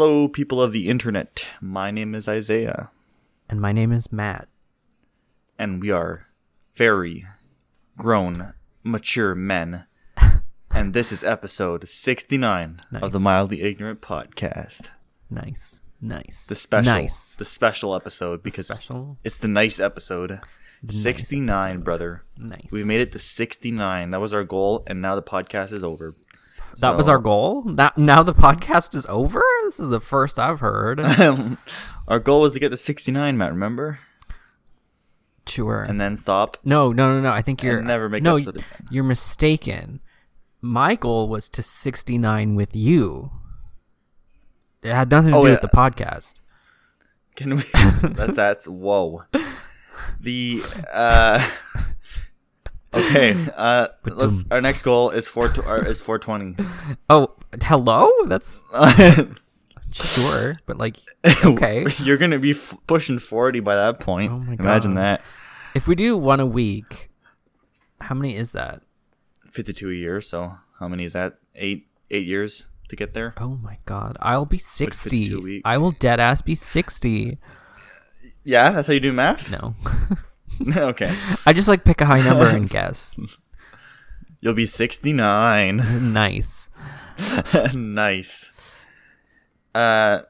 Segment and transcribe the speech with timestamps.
[0.00, 1.46] Hello, people of the internet.
[1.60, 2.88] My name is Isaiah,
[3.50, 4.48] And my name is Matt.
[5.58, 6.24] and we are
[6.74, 7.26] very
[7.98, 9.84] grown, mature men.
[10.70, 14.86] and this is episode 69 of the Mildly Ignorant podcast.
[15.28, 15.80] Nice.
[16.00, 16.46] Nice.
[16.46, 17.36] The special, Nice.
[17.36, 19.18] the special episode because special?
[19.22, 20.40] it's the nice episode.
[20.82, 21.84] The nice 69, episode.
[21.84, 22.24] brother.
[22.38, 22.72] Nice.
[22.72, 24.12] We made it to 69.
[24.12, 26.14] That was our goal, and now the podcast is over.
[26.80, 27.62] That was our goal?
[27.64, 29.42] Now, now the podcast is over?
[29.64, 31.00] This is the first I've heard.
[32.08, 34.00] our goal was to get to 69, Matt, remember?
[35.46, 35.82] sure.
[35.82, 36.58] And then stop.
[36.64, 37.30] no, no, no, no.
[37.30, 38.38] I think you're never make no,
[38.90, 40.00] you're mistaken.
[40.60, 43.30] My goal was to 69 with you.
[44.82, 45.54] It had nothing to Oh, do yeah.
[45.54, 46.40] with the podcast.
[47.34, 47.62] Can we?
[48.14, 49.24] that's that's whoa.
[50.20, 51.50] The uh.
[52.92, 53.36] Okay.
[53.56, 53.88] Uh.
[54.04, 54.44] Let's.
[54.50, 55.48] Our next goal is four.
[55.48, 56.56] To, uh, is four twenty.
[57.10, 58.08] Oh, hello?
[58.26, 58.62] That's
[59.92, 60.96] sure, but like
[61.44, 61.86] okay.
[62.02, 64.32] You're gonna be f- pushing forty by that point.
[64.32, 65.00] Oh my Imagine God.
[65.02, 65.20] that.
[65.74, 67.10] If we do one a week,
[68.00, 68.82] how many is that?
[69.50, 70.20] Fifty-two a year.
[70.20, 71.38] So how many is that?
[71.54, 71.86] Eight.
[72.12, 73.34] Eight years to get there.
[73.38, 75.62] Oh my god, I'll be 60.
[75.64, 77.38] I will dead ass be 60.
[78.42, 79.48] Yeah, that's how you do math.
[79.52, 79.76] No.
[80.76, 81.14] okay.
[81.46, 83.16] I just like pick a high number and guess.
[84.40, 85.78] You'll be sixty-nine.
[86.12, 86.68] Nice.
[87.74, 88.50] nice.
[89.74, 90.20] Uh,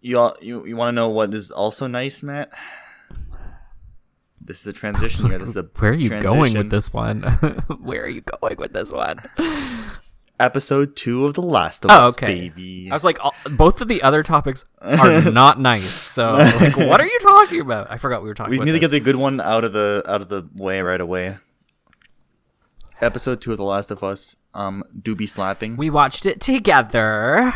[0.00, 2.50] you all, you you want to know what is also nice, Matt?
[4.40, 5.38] This is a transition here.
[5.38, 7.22] This is a Where are you going with this one?
[7.80, 9.22] Where are you going with this one?
[10.40, 12.26] Episode two of The Last of Oh, Us, okay.
[12.26, 12.88] baby.
[12.90, 15.90] I was like, all, both of the other topics are not nice.
[15.90, 17.88] So, like, what are you talking about?
[17.90, 20.02] I forgot we were talking we need to get the good one out of the
[20.08, 21.36] out of the way right away.
[23.00, 24.34] Episode two of The Last of Us.
[24.54, 25.76] Um, do be slapping.
[25.76, 27.54] we watched it together.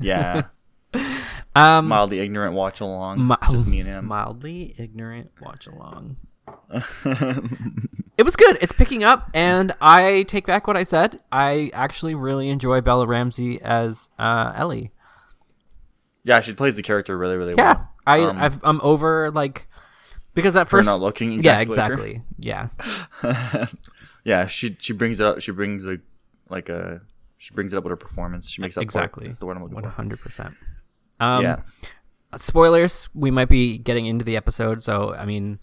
[0.00, 0.42] yeah,
[1.56, 3.26] Um, mildly ignorant watch along.
[3.26, 4.06] mi- just me and him.
[4.06, 6.16] Mildly ignorant watch along.
[8.20, 8.58] It was good.
[8.60, 11.20] It's picking up, and I take back what I said.
[11.32, 14.92] I actually really enjoy Bella Ramsey as uh, Ellie.
[16.22, 17.88] yeah, she plays the character really, really Yeah, well.
[18.06, 19.68] I Um, I've, I'm over like
[20.34, 21.42] because at first, not looking.
[21.42, 22.68] yeah, exactly like exactly,
[23.22, 23.66] yeah,
[24.24, 25.40] yeah, she she brings it up.
[25.40, 25.96] She brings a
[26.50, 27.00] like a
[27.38, 28.50] she brings it up with her performance.
[28.50, 29.24] She makes up exactly.
[29.28, 29.90] That's the word I'm looking One for.
[29.90, 30.54] hundred percent.
[31.20, 31.60] Um, yeah,
[32.36, 33.08] spoilers.
[33.14, 35.58] We might be getting into the episode, so I mean,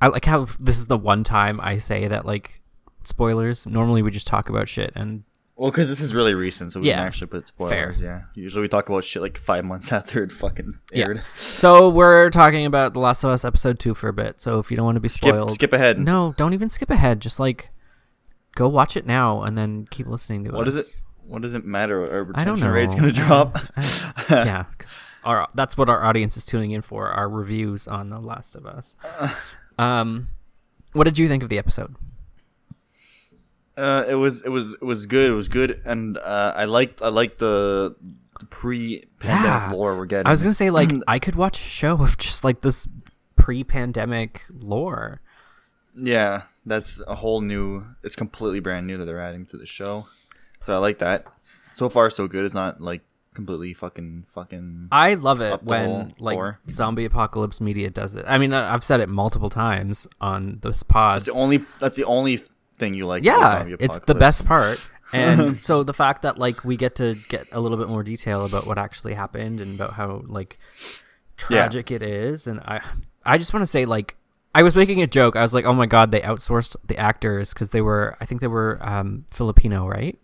[0.00, 2.60] I like how this is the one time I say that like
[3.04, 3.66] spoilers.
[3.66, 5.24] Normally, we just talk about shit, and
[5.56, 7.92] well, because this is really recent, so we Yeah, can actually put fair.
[7.92, 8.00] spoilers.
[8.00, 11.06] Yeah, usually we talk about shit like five months after it fucking Yeah.
[11.06, 11.22] aired.
[11.38, 14.40] so we're talking about The Last of Us episode two for a bit.
[14.40, 15.98] So if you don't want to be spoiled, skip ahead.
[15.98, 17.20] no, don't even skip ahead.
[17.20, 17.70] Just like
[18.54, 20.74] go watch it now and then keep listening to What us.
[20.76, 21.02] does it?
[21.26, 22.00] What does it matter?
[22.00, 22.72] Our I don't retention know.
[22.72, 23.58] rate's gonna drop.
[23.76, 27.08] I- yeah, because our that's what our audience is tuning in for.
[27.08, 28.96] Our reviews on The Last of Us.
[29.80, 30.28] Um,
[30.92, 31.94] what did you think of the episode?
[33.76, 35.30] Uh, it was it was it was good.
[35.30, 37.96] It was good, and uh, I liked I liked the,
[38.38, 39.72] the pre-pandemic Yeah.
[39.72, 40.26] lore we're getting.
[40.26, 42.86] I was gonna say like I could watch a show of just like this
[43.36, 45.20] pre-pandemic lore.
[45.96, 47.86] Yeah, that's a whole new.
[48.02, 50.06] It's completely brand new that they're adding to the show.
[50.64, 51.24] So I like that.
[51.40, 52.44] So far, so good.
[52.44, 53.00] It's not like
[53.34, 54.88] completely fucking fucking.
[54.90, 56.60] I love it when like lore.
[56.68, 58.24] zombie apocalypse media does it.
[58.26, 61.16] I mean, I've said it multiple times on this pod.
[61.16, 61.64] That's the only.
[61.78, 62.40] That's the only
[62.78, 63.24] thing you like.
[63.24, 64.84] yeah, Zombie it's the best part.
[65.12, 68.44] And so the fact that like we get to get a little bit more detail
[68.44, 70.58] about what actually happened and about how like
[71.36, 72.80] tragic it is, and I
[73.24, 74.16] I just want to say like
[74.54, 75.36] I was making a joke.
[75.36, 78.40] I was like, oh my god, they outsourced the actors because they were I think
[78.40, 80.18] they were um, Filipino, right?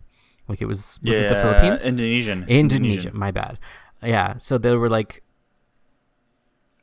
[0.47, 1.85] Like it was was yeah, it the Philippines?
[1.85, 2.45] Indonesian.
[2.47, 3.59] Indonesia, my bad.
[4.01, 5.23] Yeah, so they were like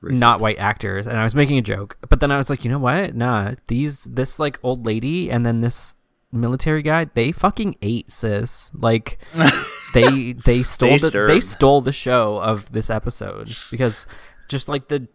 [0.05, 0.19] Racist.
[0.19, 2.71] not white actors and i was making a joke but then i was like you
[2.71, 5.97] know what nah these this like old lady and then this
[6.31, 9.19] military guy they fucking ate sis like
[9.95, 14.07] they they stole They the, they stole the show of this episode because
[14.49, 15.09] just like the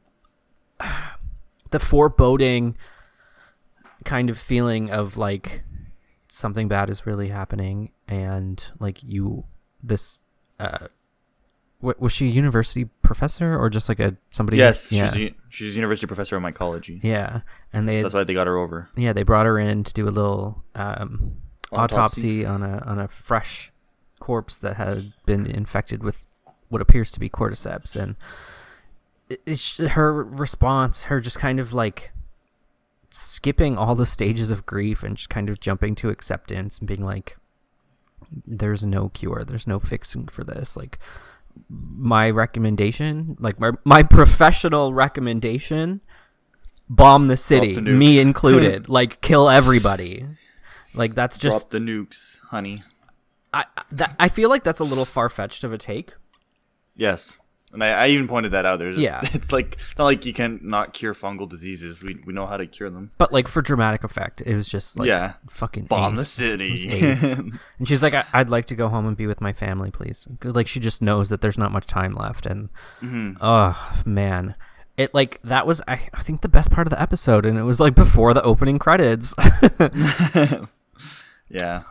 [1.69, 2.75] the foreboding
[4.05, 5.63] kind of feeling of like
[6.29, 9.43] something bad is really happening and like you
[9.83, 10.23] this
[10.59, 10.87] uh
[11.79, 15.35] what was she a university professor or just like a somebody Yes, yeah she's a,
[15.49, 16.99] she's a university professor of mycology.
[17.03, 17.41] yeah
[17.73, 18.89] and they That's why they got her over.
[18.95, 21.37] yeah they brought her in to do a little um
[21.71, 22.43] Autopsy.
[22.43, 23.71] autopsy on a on a fresh
[24.19, 26.25] corpse that had been infected with
[26.69, 28.15] what appears to be cordyceps and
[29.29, 32.11] it, it's her response her just kind of like
[33.09, 37.03] skipping all the stages of grief and just kind of jumping to acceptance and being
[37.03, 37.37] like
[38.45, 40.99] there's no cure there's no fixing for this like
[41.69, 46.01] my recommendation, like my my professional recommendation,
[46.89, 48.89] bomb the city, the me included.
[48.89, 50.25] like kill everybody.
[50.93, 52.83] Like that's just Drop the nukes, honey.
[53.53, 56.13] I that I feel like that's a little far fetched of a take.
[56.95, 57.37] Yes.
[57.71, 58.79] And I, I even pointed that out.
[58.79, 59.21] There's just, Yeah.
[59.35, 62.01] It's like it's not like you can not cure fungal diseases.
[62.01, 63.11] We we know how to cure them.
[63.19, 65.33] But like for dramatic effect, it was just like Yeah.
[65.49, 66.27] fucking Bomb the ace.
[66.27, 66.91] Was city.
[67.77, 70.27] and she's like, I- "I'd like to go home and be with my family, please."
[70.43, 72.69] like she just knows that there's not much time left, and
[73.03, 73.37] Mhm.
[73.39, 74.55] oh man,
[74.97, 77.63] it like that was I, I think the best part of the episode, and it
[77.63, 79.35] was like before the opening credits.
[81.49, 81.83] yeah.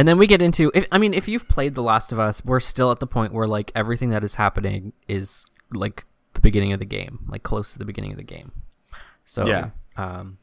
[0.00, 2.42] And then we get into if, I mean, if you've played The Last of Us,
[2.42, 5.44] we're still at the point where like everything that is happening is
[5.74, 8.50] like the beginning of the game, like close to the beginning of the game.
[9.26, 9.70] So Yeah.
[9.98, 10.38] um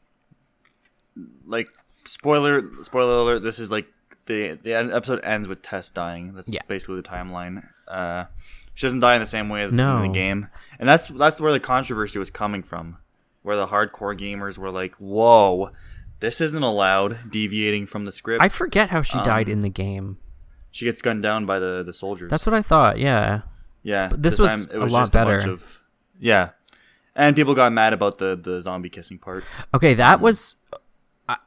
[1.44, 1.66] Like
[2.04, 3.42] spoiler spoiler alert.
[3.42, 3.88] This is like
[4.26, 6.34] the the episode ends with Tess dying.
[6.34, 6.60] That's Yeah.
[6.68, 7.66] basically the timeline.
[7.88, 8.26] Uh,
[8.74, 9.96] she doesn't die in the same way as No.
[9.96, 10.46] in the game,
[10.78, 12.98] and that's that's where the controversy was coming from,
[13.42, 15.72] where the hardcore gamers were like, "Whoa,
[16.20, 18.42] this isn't allowed." Deviating from the script.
[18.42, 20.18] I forget how she died Um, in the game.
[20.70, 22.30] she gets gunned down by the the soldiers.
[22.30, 22.98] That's what I thought.
[22.98, 23.42] Yeah.
[23.82, 25.50] Yeah, But this was a lot just bunch better.
[25.52, 25.80] of,
[26.18, 26.50] yeah,
[27.14, 29.44] and people got mad about the the zombie kissing part.
[29.72, 30.56] Okay, that was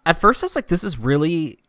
[0.05, 1.59] at first I was like this is really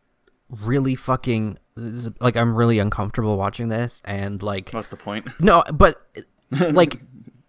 [0.49, 5.27] really fucking is, like I'm really uncomfortable watching this and like What's the point?
[5.39, 6.01] No, but
[6.71, 7.01] like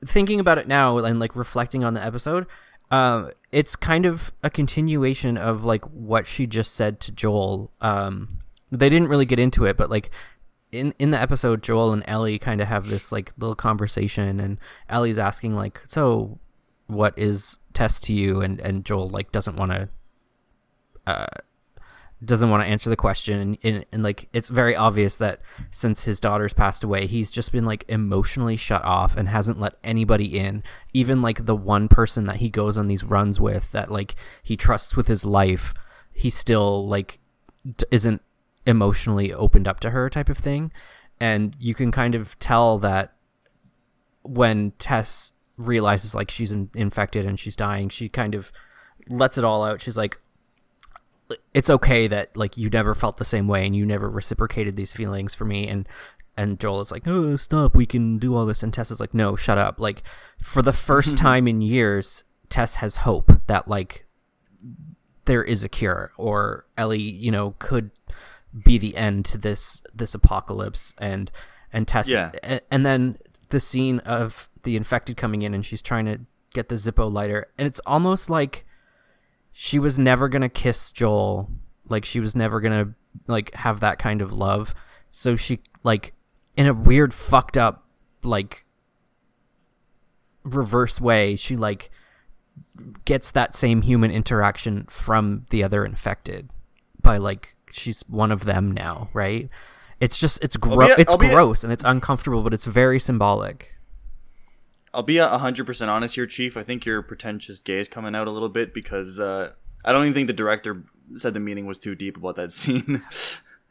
[0.05, 2.47] thinking about it now and like reflecting on the episode,
[2.95, 7.73] um, it's kind of a continuation of like what she just said to Joel.
[7.81, 8.39] Um,
[8.71, 10.11] they didn't really get into it, but like
[10.71, 14.59] in in the episode, Joel and Ellie kind of have this like little conversation, and
[14.89, 16.39] Ellie's asking like, "So,
[16.87, 19.89] what is Tess to you?" and and Joel like doesn't want to.
[21.07, 21.27] Uh,
[22.23, 25.41] doesn't want to answer the question and, and, and like it's very obvious that
[25.71, 29.75] since his daughter's passed away he's just been like emotionally shut off and hasn't let
[29.83, 30.63] anybody in.
[30.93, 34.57] Even like the one person that he goes on these runs with that like he
[34.57, 35.75] trusts with his life
[36.13, 37.19] he still like
[37.77, 38.23] d- isn't
[38.67, 40.73] emotionally opened up to her type of thing.
[41.21, 43.15] And you can kind of tell that
[44.23, 48.51] when Tess realizes like she's in- infected and she's dying she kind of
[49.09, 49.81] lets it all out.
[49.81, 50.21] She's like
[51.55, 54.93] it's okay that like you never felt the same way and you never reciprocated these
[54.93, 55.89] feelings for me and
[56.37, 57.77] and Joel is like, "Oh, stop.
[57.77, 60.03] We can do all this." And Tess is like, "No, shut up." Like
[60.43, 64.05] for the first time in years, Tess has hope that like
[65.27, 67.91] there is a cure or Ellie, you know, could
[68.65, 71.31] be the end to this this apocalypse and
[71.73, 72.33] and Tess Yeah.
[72.43, 73.17] a- and then
[73.51, 76.21] the scene of the infected coming in and she's trying to
[76.53, 78.65] get the Zippo lighter and it's almost like
[79.57, 81.49] she was never gonna kiss Joel.
[81.89, 82.95] Like she was never gonna
[83.29, 84.75] like have that kind of love.
[85.13, 86.13] So she like
[86.57, 87.87] in a weird fucked up
[88.25, 88.65] like
[90.43, 91.91] reverse way, she like
[93.05, 96.51] gets that same human interaction from the other infected
[97.01, 99.49] by like she's one of them now, right?
[100.01, 103.74] It's just it's gro- Albeit- it's albeit- gross and it's uncomfortable, but it's very symbolic.
[104.95, 106.57] I'll be a hundred percent honest here, Chief.
[106.57, 109.53] I think your pretentious gaze coming out a little bit because uh,
[109.85, 110.85] I don't even think the director
[111.17, 113.03] said the meaning was too deep about that scene.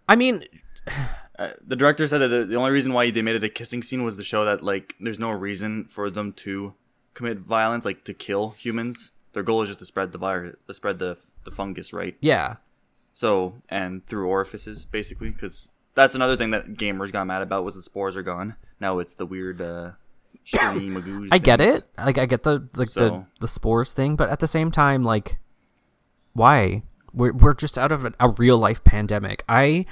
[0.07, 0.45] I mean,
[1.39, 3.81] uh, the director said that the, the only reason why they made it a kissing
[3.81, 6.73] scene was to show that like there's no reason for them to
[7.13, 9.11] commit violence, like to kill humans.
[9.33, 12.15] Their goal is just to spread the virus, to spread the the fungus, right?
[12.21, 12.57] yeah.
[13.15, 17.75] So and through orifices, basically, because that's another thing that gamers got mad about was
[17.75, 18.55] the spores are gone.
[18.79, 19.91] Now it's the weird uh,
[20.45, 21.29] stringy magoos.
[21.31, 21.83] I get it.
[21.97, 25.03] Like I get the like the So- the spores thing, but at the same time,
[25.03, 25.37] like,
[26.33, 26.83] why?
[27.13, 29.43] We're we're just out of a, a real life pandemic.
[29.47, 29.85] I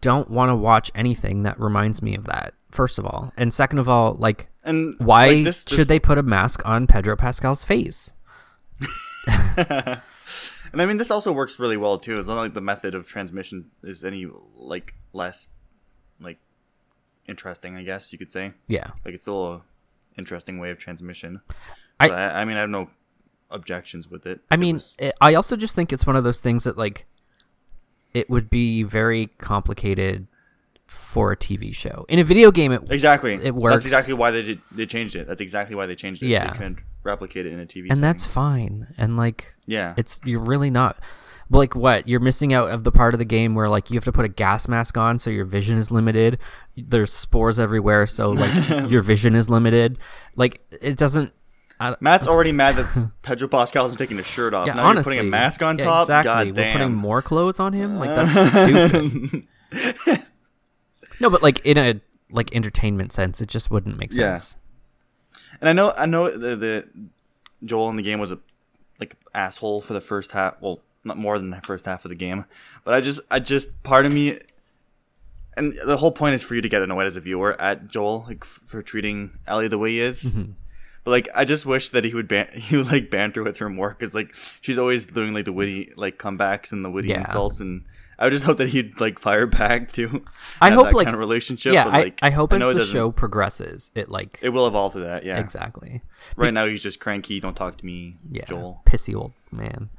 [0.00, 2.54] don't want to watch anything that reminds me of that.
[2.70, 5.98] First of all, and second of all, like, And why like, this, this should they
[5.98, 8.12] put a mask on Pedro Pascal's face?
[9.56, 10.00] and
[10.80, 12.18] I mean, this also works really well too.
[12.18, 14.26] It's not like the method of transmission is any
[14.56, 15.48] like less
[16.20, 16.38] like
[17.26, 17.76] interesting.
[17.76, 18.52] I guess you could say.
[18.66, 19.62] Yeah, Like it's still a
[20.18, 21.40] interesting way of transmission.
[22.00, 22.90] I- I, I mean, I have no
[23.50, 24.40] objections with it.
[24.50, 26.76] I It mean, was- it, I also just think it's one of those things that
[26.78, 27.06] like
[28.12, 30.26] it would be very complicated
[30.86, 32.04] for a TV show.
[32.08, 33.34] In a video game, it exactly.
[33.34, 33.74] it works.
[33.76, 35.26] That's exactly why they did, they changed it.
[35.26, 36.26] That's exactly why they changed it.
[36.28, 36.50] Yeah.
[36.50, 37.82] They couldn't replicate it in a TV.
[37.84, 38.02] and setting.
[38.02, 38.94] that's fine.
[38.98, 39.94] And like yeah.
[39.96, 40.98] it's you're really not
[41.50, 43.96] but like what you're missing out of the part of the game where like you
[43.96, 46.38] have to put a gas mask on so your vision is limited
[46.76, 48.50] there's spores everywhere so like
[48.90, 49.98] your vision is limited
[50.36, 51.32] like it doesn't
[51.80, 54.66] I, Matt's already mad that Pedro Pascal isn't taking his shirt off.
[54.68, 56.02] yeah, now honestly, you're putting a mask on yeah, top.
[56.02, 58.50] exactly God we're putting more clothes on him like that's
[60.00, 60.22] stupid
[61.20, 64.36] no but like in a like entertainment sense, it just wouldn't make Yeah.
[64.36, 64.56] sense.
[65.60, 66.88] And I know I know the, the
[67.64, 68.38] Joel in the game was a
[68.98, 70.60] like asshole for the first half.
[70.60, 72.44] Well, not more than the first half of the game,
[72.84, 74.38] but I just I just part of me,
[75.56, 78.24] and the whole point is for you to get annoyed as a viewer at Joel
[78.26, 80.24] like f- for treating Ellie the way he is.
[80.24, 80.52] Mm-hmm.
[81.04, 83.68] But like I just wish that he would ban- he would like banter with her
[83.68, 87.20] more because like she's always doing like the witty like comebacks and the witty Yeah.
[87.20, 87.84] insults and.
[88.16, 90.24] I would just hope that he'd like fire back too.
[90.60, 91.72] I hope, like- kind of relationship.
[91.74, 94.50] yeah, but, I, like, I hope as know it the show progresses, it like it
[94.50, 95.24] will evolve to that.
[95.24, 96.00] Yeah, exactly.
[96.36, 97.40] Right now he's just cranky.
[97.40, 98.82] Don't talk to me, yeah, Joel.
[98.86, 99.90] pissy old man.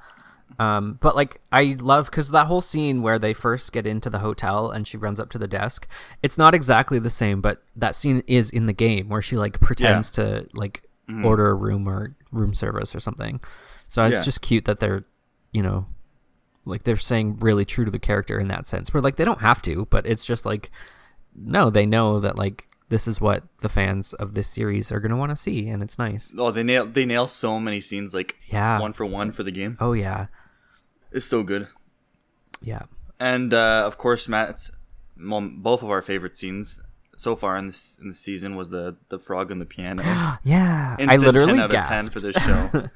[0.57, 4.19] Um, but like I love because that whole scene where they first get into the
[4.19, 5.87] hotel and she runs up to the desk.
[6.23, 9.59] It's not exactly the same, but that scene is in the game where she like
[9.59, 10.83] pretends to like
[11.23, 13.39] order a room or room service or something.
[13.87, 14.23] So it's Yeah.
[14.23, 15.03] just cute that they're,
[15.51, 15.87] you know,
[16.63, 18.93] like they're saying really true to the character in that sense.
[18.93, 20.71] Where like they don't have to, but it's just like
[21.35, 25.17] no, they know that like this is what the fans of this series are gonna
[25.17, 26.33] want to see, and it's nice.
[26.37, 28.79] Oh, they nail they nail so many scenes like Yeah.
[28.79, 29.77] one for one for the game.
[29.79, 30.27] Oh yeah,
[31.11, 31.67] It's so good.
[32.61, 32.83] yeah.
[33.19, 34.71] And uh, of course, Matt's
[35.17, 36.81] well, both of our favorite scenes
[37.17, 40.03] so far in this in the season was the the frog and the piano.
[40.43, 42.13] Yeah, I literally 10 out of 10 gasped.
[42.13, 42.89] for this show.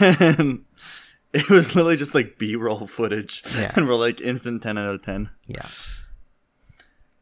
[0.00, 0.64] and
[1.34, 3.72] it was literally just like B-roll footage, Yeah.
[3.76, 5.30] and we're like instant ten out of ten.
[5.48, 5.66] yeah,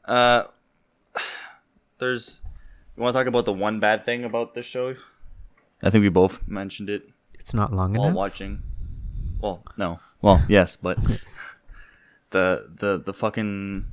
[0.05, 0.45] Uh,
[2.03, 2.41] there's.
[2.97, 4.97] You want to talk about the one bad thing about this show?
[5.83, 7.09] I think we both mentioned it
[7.43, 8.17] it's not long while enough.
[8.17, 8.63] watching.
[9.41, 9.99] Well, no.
[10.21, 10.97] Well, yes, but
[12.31, 13.87] the the the fucking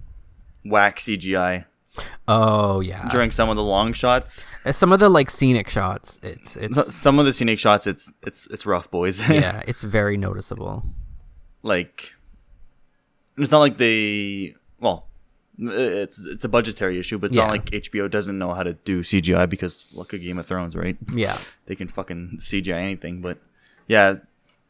[0.65, 1.65] whack CGI
[2.27, 4.45] Oh yeah, during some of the long shots.
[4.69, 6.19] Some of the like scenic shots.
[6.21, 9.19] It's it's Some of the scenic shots, it's it's it's rough, boys.
[9.29, 10.85] yeah, it's very noticeable.
[11.63, 12.13] like
[13.37, 15.07] it's not like they well
[15.61, 17.43] it's it's a budgetary issue but it's Yeah.
[17.47, 20.75] not like hbo doesn't know how to do cgi because look at game of thrones
[20.75, 23.39] right Yeah, they can fucking cgi anything but
[23.87, 24.15] yeah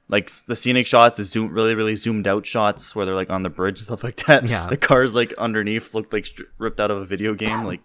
[0.07, 3.43] like the scenic shots the zoom really really zoomed out shots where they're like on
[3.43, 4.65] the bridge and stuff like that Yeah.
[4.69, 7.81] the cars like underneath looked like stri- ripped out of a video game like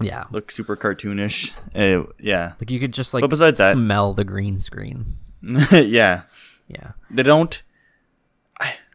[0.00, 0.24] yeah.
[0.32, 4.24] look super cartoonish Uh, yeah Like you could just like But besides that- smell the
[4.24, 5.14] green screen.
[5.72, 6.22] yeah
[6.68, 7.62] Yeah, they don't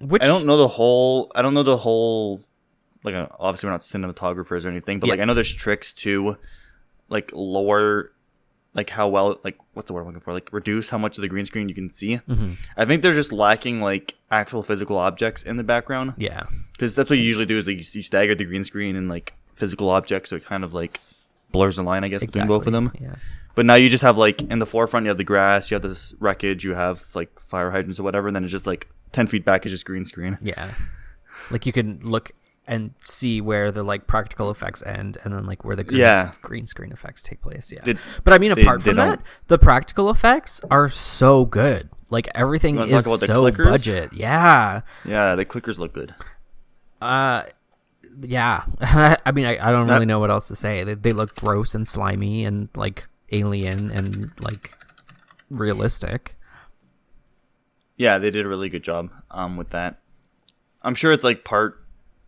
[0.02, 1.32] which I don't know the whole.
[1.34, 2.42] I don't know the whole.
[3.04, 5.14] Like, uh, obviously, we're not cinematographers or anything, but Yeah.
[5.14, 6.38] like, I know there's tricks to,
[7.10, 8.12] like, lower,
[8.74, 10.34] like how well, like, what's the word I'm looking for?
[10.34, 12.20] Like, reduce how much of the green screen you can see.
[12.30, 12.58] Mhm.
[12.78, 17.08] I think they're just lacking like actual physical objects in the background Yeah, because that's
[17.10, 19.90] what you usually do is like you, you stagger the green screen and like physical
[19.92, 21.00] objects, so it kind of like
[21.52, 22.92] blurs the line, I guess, between both of them.
[23.00, 23.14] Yeah,
[23.54, 25.84] But now you just have like in the forefront, you have the grass, you have
[25.84, 29.28] this wreckage, you have like fire hydrants or whatever, and then it's just like ten
[29.28, 30.40] feet back is just green screen.
[30.42, 30.72] yeah.
[31.52, 32.32] Like you can look
[32.66, 36.32] and see where the like practical effects end, and then like where the green, Yeah.
[36.42, 37.72] green screen effects take place.
[37.72, 41.46] Yeah, Did- but I mean, apart they from that, don't- the practical effects are so
[41.46, 41.90] good.
[42.10, 44.14] Like everything is so budget.
[44.14, 44.82] Yeah.
[45.04, 46.14] Yeah, the clickers look good.
[47.02, 47.44] Uh,
[48.22, 48.66] yeah.
[49.26, 50.84] I mean, I, I don't That- really know what else to say.
[50.84, 54.78] They, they look gross and slimy and like alien and like
[55.50, 56.38] realistic.
[57.98, 60.00] Yeah, they did a really good job um, with that.
[60.82, 61.83] I'm sure it's like part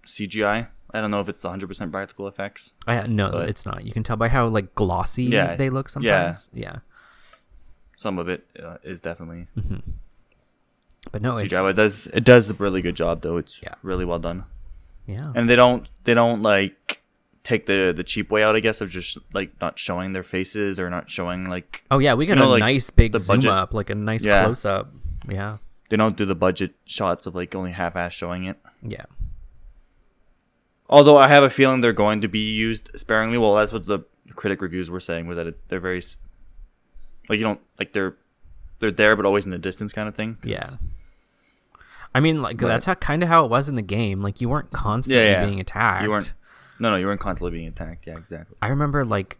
[0.05, 0.69] CGI.
[0.93, 2.75] I don't know if it's 100% practical effects.
[2.87, 3.83] I no, But- it's not.
[3.83, 6.49] You can tell by how like glossy Yeah, they look sometimes.
[6.53, 6.77] Yeah.
[7.97, 9.47] Some of it uh, is definitely
[11.11, 11.49] But no, CGI.
[11.63, 13.37] But it does it does a really good job though.
[13.37, 13.75] It's Yeah.
[13.83, 14.45] really well done.
[15.07, 15.31] yeah.
[15.35, 17.01] And they don't they don't like
[17.43, 18.55] take the the cheap way out.
[18.55, 22.13] I guess of just like not showing their faces or not showing like Oh yeah,
[22.15, 24.43] we got you know, a like, nice big zoom budget- up, like a nice Yeah.
[24.45, 24.91] close up.
[25.29, 25.57] Yeah.
[25.89, 28.57] they don't do the budget shots of like only half ass showing it.
[28.81, 29.05] Yeah.
[30.89, 33.37] Although I have a feeling they're going to be used sparingly.
[33.37, 33.99] Well, that's what the
[34.35, 36.01] critic reviews were saying was that it, they're very
[37.29, 38.15] like you don't like they're
[38.79, 40.37] they're there but always in the distance kind of thing.
[40.43, 40.67] Yeah.
[42.13, 44.21] I mean, like But- that's how kind of how it was in the game.
[44.21, 45.45] Like you weren't constantly Yeah, yeah.
[45.45, 46.03] being attacked.
[46.03, 46.33] You weren't.
[46.79, 48.05] No, no, you weren't constantly being attacked.
[48.05, 48.57] Yeah, exactly.
[48.61, 49.39] I remember like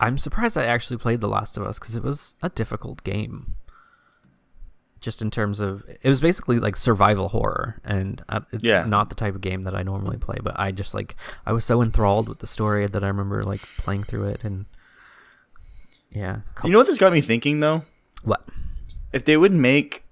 [0.00, 3.54] I'm surprised I actually played The Last of Us because it was a difficult game.
[5.02, 8.84] Just in terms of it was basically like survival horror, and uh, it's Yeah.
[8.86, 10.36] not the type of game that I normally play.
[10.42, 13.60] But I just like I was so enthralled with the story that I remember like
[13.78, 14.64] playing through it and
[16.10, 16.40] yeah.
[16.64, 17.82] You know what this got me thinking though?
[18.22, 18.46] what?
[19.12, 20.04] If they would make,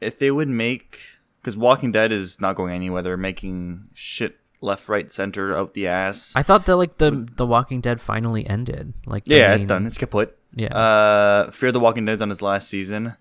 [0.00, 0.98] if they would make,
[1.40, 3.02] because Walking Dead is not going anywhere.
[3.02, 6.32] They're making shit left, right, center, out the ass.
[6.34, 8.94] I thought that like the the Walking Dead finally ended.
[9.06, 9.86] Like yeah, it's done.
[9.86, 10.36] It's kaput.
[10.54, 10.74] Yeah.
[10.74, 13.14] Uh, Fear the Walking Dead's on his last season.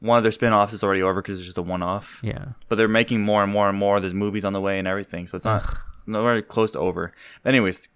[0.00, 2.20] One of their spin-offs is already over because it's just a one-off.
[2.22, 2.46] Yeah.
[2.68, 4.00] But they're making more and more and more.
[4.00, 5.62] There's movies on the way and everything, so it's not
[5.94, 7.12] it's nowhere close to over.
[7.42, 7.88] But anyways,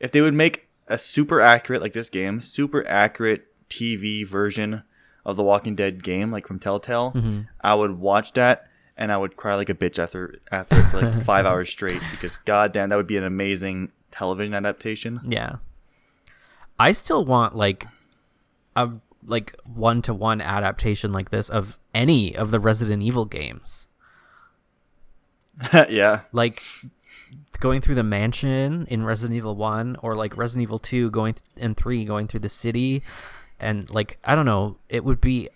[0.00, 4.82] if they would make a super accurate like this game, super accurate TV version
[5.24, 7.46] of the Walking Dead game, like from Telltale, Mhm.
[7.60, 8.66] I would watch that
[8.96, 12.36] and I would cry like a bitch after after for like five hours straight because
[12.38, 15.20] goddamn, that would be an amazing television adaptation.
[15.24, 15.56] Yeah.
[16.78, 17.86] I still want like
[18.74, 18.90] a
[19.24, 23.88] like one to one adaptation like this of any of the Resident Evil games.
[25.88, 26.62] yeah, Like
[27.60, 31.44] going through the mansion in Resident Evil 1 or like Resident Evil 2 going th-
[31.64, 33.02] and 3 going through the city
[33.60, 35.48] and like I don't know, it would be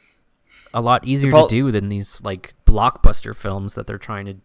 [0.72, 4.36] a lot easier to do than these like blockbuster films that they're trying to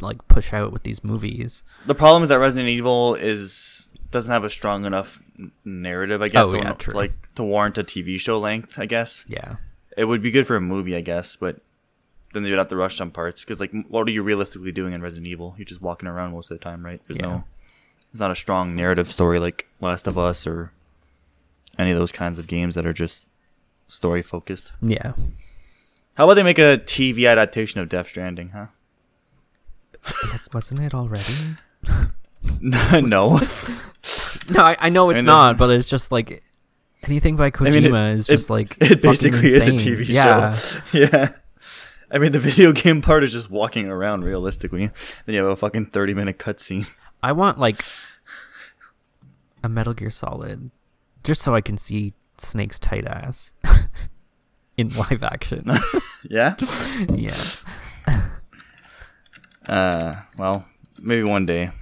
[0.00, 1.62] like push out with these movies.
[1.86, 3.77] the problem is that Resident Evil is
[4.10, 5.22] doesn't have a strong enough
[5.64, 6.94] narrative, I guess, Oh, to, yeah, true.
[6.94, 8.78] like to warrant a TV show length.
[8.78, 9.56] I guess Yeah.
[9.96, 11.60] it would be good for a movie, I guess, but
[12.32, 14.92] then they would have to rush some parts because, like, what are you realistically doing
[14.94, 15.54] in Resident Evil?
[15.58, 17.00] You're just walking around most of the time, right?
[17.06, 17.26] There's Yeah.
[17.26, 17.44] no,
[18.10, 20.72] it's not a strong narrative story like Last of Us or
[21.78, 23.28] any of those kinds of games that are just
[23.88, 24.72] story focused.
[24.82, 25.12] Yeah.
[26.14, 28.66] How about they make a TV adaptation of Death Stranding, huh?
[30.52, 31.34] Wasn't it already?
[32.60, 33.40] no.
[34.50, 36.42] No, I, I know it's not, but it's just like
[37.02, 39.78] anything by Kojima mean, it- is it- just like It basically is a insane.
[39.98, 40.54] TV yeah.
[40.54, 40.80] show.
[40.92, 41.28] Yeah.
[42.10, 44.86] I mean, the video game part is just walking around realistically.
[45.26, 46.88] Then you have a fucking 30 minute cutscene.
[47.22, 47.84] I want like
[49.62, 50.70] a Metal Gear Solid,
[51.24, 53.52] just so I can see Snake's tight ass
[54.78, 55.66] in live action.
[56.30, 56.54] Yeah?
[57.10, 57.36] yeah,
[59.68, 60.64] Uh, well,
[61.02, 61.72] maybe one day.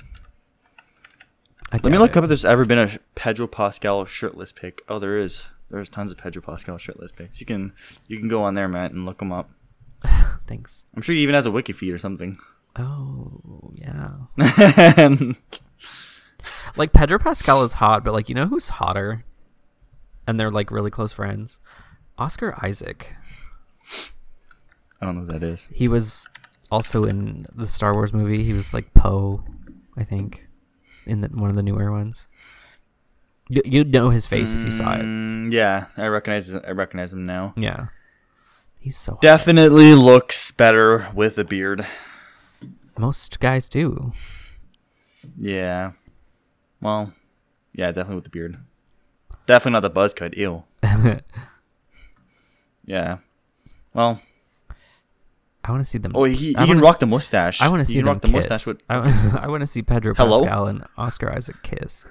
[1.73, 2.17] I Let me look it.
[2.17, 4.83] up if there's ever been a Pedro Pascal shirtless pic.
[4.89, 5.47] Oh, there is.
[5.71, 7.41] There's tons of Pedro Pascal shirtless pics.
[7.41, 7.73] You can
[8.07, 9.51] you can go on there, Matt, and look them up.
[10.47, 10.87] Thanks.
[10.95, 12.39] I'm sure he even has a wiki feed or something.
[12.79, 14.11] Oh yeah,
[16.77, 19.25] like Pedro Pascal is hot, but like you know who's hotter,
[20.27, 21.59] and they're like really close friends.
[22.19, 23.15] Oscar Isaac.
[25.01, 25.67] I don't know what that is.
[25.73, 26.29] He was
[26.71, 28.45] also in the Star Wars movie.
[28.45, 29.43] He was like Poe,
[29.97, 30.46] I think,
[31.07, 32.27] in the, one of the newer ones.
[33.49, 35.03] You, you'd know his face if you saw it.
[35.03, 37.55] Mm, Yeah, I recognize I recognize him now.
[37.57, 37.87] Yeah,
[38.81, 39.13] he's so.
[39.13, 39.21] hot.
[39.23, 41.87] Definitely looks better with a beard.
[42.99, 44.13] Most guys do.
[45.39, 45.93] Yeah.
[46.81, 47.13] Well,
[47.73, 48.59] yeah, definitely with the beard.
[49.47, 50.37] Definitely not the buzz cut.
[50.37, 50.65] Ew.
[52.85, 53.19] Yeah.
[53.95, 54.21] Well,
[55.67, 56.13] I want to see them.
[56.15, 57.61] oh, he, he I can rock s- the mustache.
[57.61, 58.49] I want to see them rock the kiss.
[58.49, 60.41] mustache with I, I want to see Pedro Hello?
[60.41, 62.07] Pascal and Oscar Isaac kiss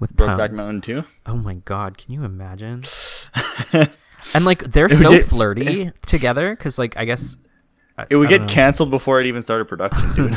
[0.00, 0.52] with Brokeback.
[0.52, 1.04] Mountain too.
[1.26, 2.84] Oh my god, can you imagine?
[4.34, 7.36] and like they're so get- flirty together because like I guess
[7.96, 8.46] I- It would get know.
[8.48, 10.36] canceled before it even started production, dude.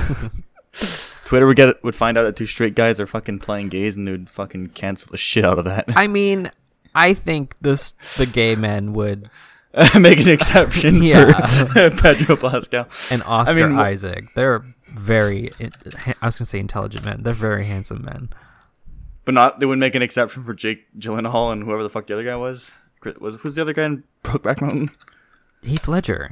[1.26, 4.08] Twitter would get would find out that two straight guys are fucking playing gays, and
[4.08, 5.86] they would fucking cancel the shit out of that.
[5.96, 6.52] I mean,
[6.96, 9.30] I think this the gay men would
[10.00, 11.46] Make an exception Yeah.
[11.46, 12.88] for Pedro Pascal.
[13.10, 14.34] and Oscar mean, Isaac.
[14.36, 15.52] They're very.
[15.60, 17.24] I was gonna say intelligent men.
[17.24, 18.30] They're very handsome men.
[19.24, 22.14] But not they wouldn't make an exception for Jake Gyllenhaal and whoever the fuck the
[22.14, 22.72] other guy was.
[23.20, 24.90] Was who's the other guy in Brokeback Mountain?
[25.62, 26.32] Heath Ledger.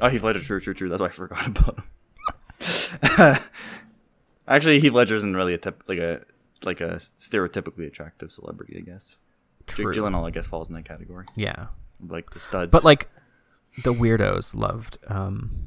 [0.00, 0.40] Oh, Heath Ledger.
[0.40, 0.88] True, true, true.
[0.88, 3.38] That's why I forgot about him.
[4.46, 6.22] Actually, Heath Ledger isn't really a tip, like a
[6.62, 8.76] like a stereotypically attractive celebrity.
[8.76, 9.16] I guess.
[9.66, 9.92] True.
[9.92, 11.24] Jake Gyllenhaal, I guess, falls in that category.
[11.36, 11.66] Yeah,
[12.06, 12.70] Like the studs.
[12.70, 13.08] but like
[13.82, 15.66] the weirdos loved um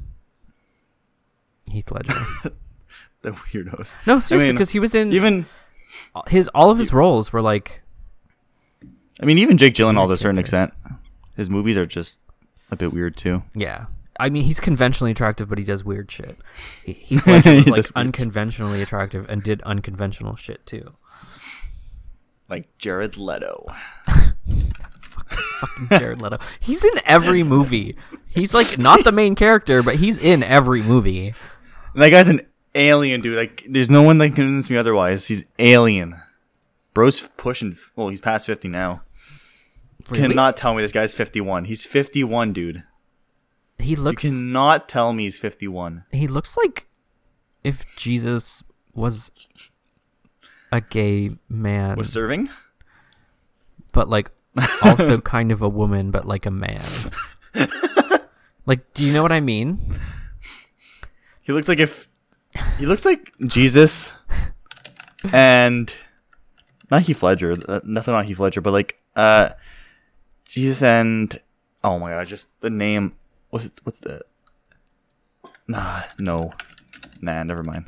[1.71, 2.13] Heath Ledger.
[3.21, 3.93] the weirdos.
[4.05, 5.45] No, seriously, mean, because he was in Even
[6.27, 7.81] his all of his roles were like
[9.21, 10.73] I mean, even Jake Gyllenhaal to a certain extent,
[11.35, 12.19] his movies are just
[12.71, 13.43] a bit weird too.
[13.55, 13.85] yeah.
[14.19, 16.37] I mean, he's conventionally attractive, but he does weird shit.
[16.83, 17.95] He- Heath Ledger was like weird shit.
[17.95, 20.93] unconventionally attractive and did unconventional shit too.
[22.49, 23.65] Like Jared Leto.
[25.59, 26.37] Fucking Jared Leto.
[26.59, 27.95] He's in every movie.
[28.27, 31.33] He's like not the main character, but he's in every movie.
[31.95, 32.41] That guy's an
[32.75, 33.37] alien, dude.
[33.37, 35.27] Like, there's no one that can convince me otherwise.
[35.27, 36.15] He's alien.
[36.93, 37.75] Bro's pushing.
[37.95, 39.01] Well, he's past fifty now.
[40.09, 40.27] Really?
[40.29, 41.65] Cannot tell me this guy's fifty-one.
[41.65, 42.83] He's fifty-one, dude.
[43.79, 44.23] He looks.
[44.23, 46.05] you cannot tell me he's fifty-one.
[46.11, 46.87] He looks like
[47.63, 49.31] if Jesus was
[50.71, 52.49] a gay man, Was serving?
[53.91, 54.31] but like
[54.83, 56.83] also kind of a woman, but like a man.
[58.65, 59.99] like, do you know what I mean?
[61.41, 62.09] He looks like if
[62.77, 64.11] he looks like Jesus,
[65.31, 65.93] and
[66.91, 67.55] not Heath Ledger.
[67.67, 69.49] uh, Nothing on Heath Ledger, but like uh,
[70.45, 71.39] Jesus and
[71.83, 72.27] Oh my god!
[72.27, 73.13] Just the name.
[73.49, 74.21] What's it, what's the?
[75.67, 76.51] Nah, no,
[77.21, 77.85] nah, never mind.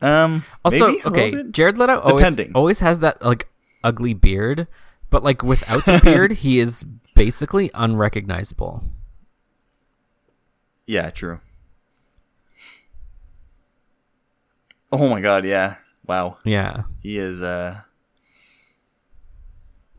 [0.00, 0.44] Um.
[0.64, 1.50] Also, maybe a little okay?
[1.50, 2.52] Jared Leto always Depending.
[2.54, 3.48] always has that like
[3.84, 4.66] ugly beard,
[5.10, 8.82] but like without the beard, he is basically unrecognizable.
[10.86, 11.40] Yeah, true.
[14.90, 15.44] Oh my god!
[15.44, 15.76] Yeah.
[16.06, 16.38] Wow.
[16.44, 17.42] Yeah, He is.
[17.42, 17.80] Uh.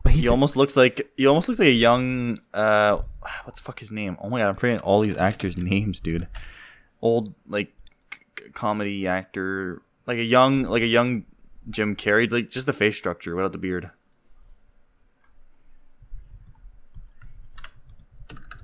[0.02, 2.38] but he's he almost looks like he almost looks like a young.
[2.52, 3.00] Uh.
[3.44, 4.16] What's the fuck his name?
[4.20, 4.48] Oh my god!
[4.50, 6.28] I'm forgetting all these actors' names, dude.
[7.00, 7.72] Old like
[8.12, 11.24] c- comedy actor, like a young, like a young
[11.70, 13.90] Jim Carrey, like just the face structure without the beard.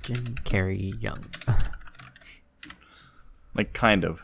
[0.03, 1.23] Jim Carrey young.
[3.53, 4.21] Like kind of.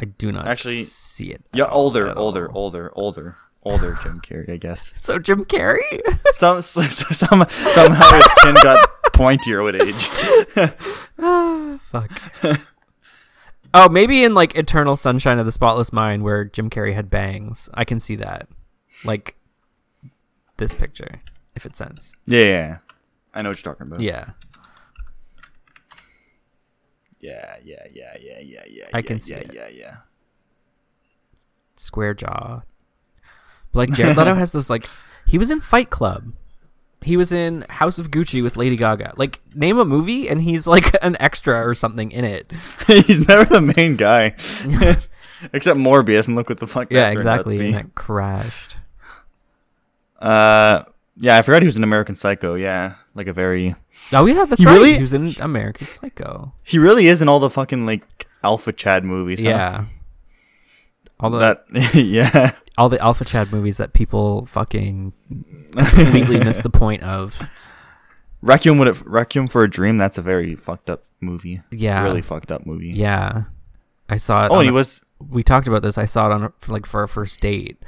[0.00, 1.44] I do not Actually, see it.
[1.52, 4.94] Yeah, older, older, older, older, older Jim Carrey, I guess.
[5.00, 6.00] So Jim Carrey?
[6.32, 10.72] Some, some somehow his chin got pointier with age.
[11.18, 12.20] Ah, Fuck.
[13.74, 17.68] Oh, maybe in like Eternal Sunshine of the Spotless Mind, where Jim Carrey had bangs.
[17.74, 18.48] I can see that.
[19.04, 19.36] Like
[20.56, 21.20] this picture,
[21.54, 22.14] if it sends.
[22.26, 22.78] yeah, yeah, yeah.
[23.34, 24.00] I know what you're talking about.
[24.00, 24.30] Yeah.
[27.20, 28.84] yeah, yeah, yeah, yeah, yeah, yeah.
[28.94, 29.50] I yeah, can see yeah, it.
[29.54, 29.96] Yeah, yeah.
[31.76, 32.62] square jaw.
[33.72, 34.88] But like Jared Leto has those like
[35.26, 36.32] he was in Fight Club.
[37.02, 39.12] He was in House of Gucci with Lady Gaga.
[39.16, 42.50] Like name a movie and he's like an extra or something in it.
[42.86, 44.28] He's never the main guy,
[45.52, 46.90] except Morbius, and look what the fuck.
[46.90, 47.64] yeah, that out to exactly.
[47.66, 48.78] And that crashed.
[50.20, 50.84] Uh,
[51.18, 52.54] yeah, I forgot he was an American Psycho.
[52.54, 53.74] Yeah, like a very.
[54.12, 54.74] Oh yeah, that's He right.
[54.74, 56.52] really- He was in American Psycho.
[56.62, 59.40] He really is in all the fucking like Alpha Chad movies.
[59.42, 59.48] huh?
[59.48, 59.84] Yeah.
[61.20, 62.52] All the That yeah.
[62.76, 65.12] all the Alpha Chad movies that people fucking
[65.76, 67.48] completely missed the point of.
[68.42, 69.96] Requiem would Requiem for a Dream.
[69.96, 71.62] That's a very fucked up movie.
[71.70, 72.04] Yeah.
[72.04, 72.90] Really fucked up movie.
[72.90, 73.44] Yeah.
[74.08, 74.52] I saw it.
[74.52, 75.00] Oh, he a- was.
[75.18, 75.96] we talked about this.
[75.98, 77.78] I saw it on a, for, like for a first date.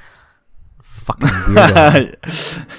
[0.82, 2.14] Fucking weirdo.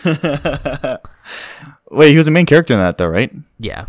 [1.92, 3.32] Wait, he was the main character in that though, right?
[3.60, 3.86] yeah,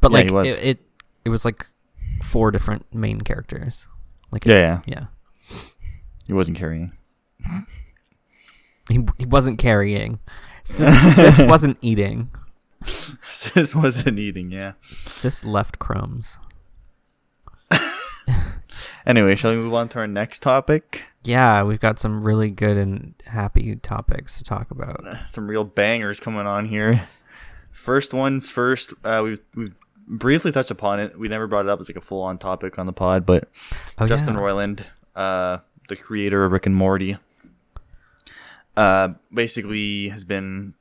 [0.00, 0.46] but Yeah, like.
[0.48, 0.78] It, it,
[1.24, 1.66] it was like
[2.22, 3.88] four different main characters.
[4.30, 4.80] Like Yeah, yeah.
[4.86, 5.04] yeah.
[6.26, 6.92] He wasn't carrying.
[8.88, 10.18] He he wasn't carrying.
[10.64, 12.30] Sis, Sis wasn't eating.
[13.28, 14.50] Sis wasn't eating.
[14.50, 14.72] Yeah.
[15.04, 16.38] Sis left crumbs.
[19.04, 21.02] Anyway, shall we move on to our next topic?
[21.24, 25.04] Yeah, we've got some really good and happy topics to talk about.
[25.28, 27.02] Some real bangers coming on here.
[27.72, 28.94] First ones first.
[29.02, 29.74] Uh, we've we've
[30.06, 31.18] briefly touched upon it.
[31.18, 33.48] We never brought it up as like a full on topic on the pod, but
[33.98, 34.40] Oh, Justin yeah.
[34.40, 34.80] Roiland,
[35.16, 37.18] uh, the creator of Rick and Morty,
[38.76, 40.74] uh, basically has been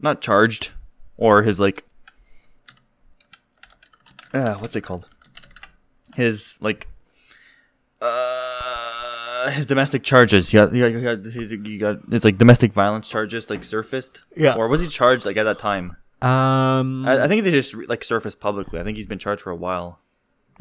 [0.00, 0.70] not charged,
[1.16, 1.84] or his like,
[4.32, 5.08] uh, what's it called?
[6.16, 6.88] His like,
[8.00, 10.50] uh, his domestic charges.
[10.50, 14.22] He got, he got, he got, he got it's like domestic violence charges like surfaced.
[14.36, 14.54] Yeah.
[14.54, 15.96] Or was he charged like at that time?
[16.20, 18.78] Um, I, I think they just like surfaced publicly.
[18.78, 19.98] I think he's been charged for a while.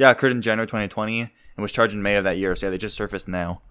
[0.02, 1.30] Yeah, occurred in January 2020 and
[1.62, 2.56] was charged in May of that year.
[2.56, 3.62] So yeah, they just surfaced now.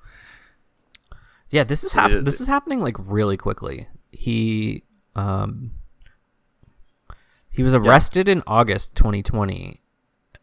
[1.49, 3.89] yeah, this is hap- this is happening like really quickly.
[4.13, 4.85] He
[5.17, 5.73] um
[7.51, 9.81] he was arrested in August 2020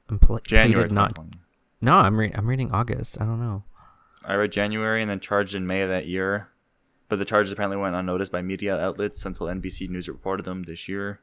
[0.10, 1.44] and pl- January pleaded not 2020.
[1.80, 3.22] No, I'm re- I'm reading August.
[3.22, 3.64] I don't know.
[4.26, 6.50] I read January and then charged in May of that year,
[7.08, 10.90] but the charges apparently went unnoticed by media outlets until NBC News reported them this
[10.90, 11.22] year.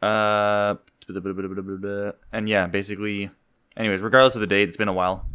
[0.00, 0.76] Uh,
[2.32, 3.30] and yeah, basically,
[3.76, 5.26] anyways, regardless of the date, it's been a while.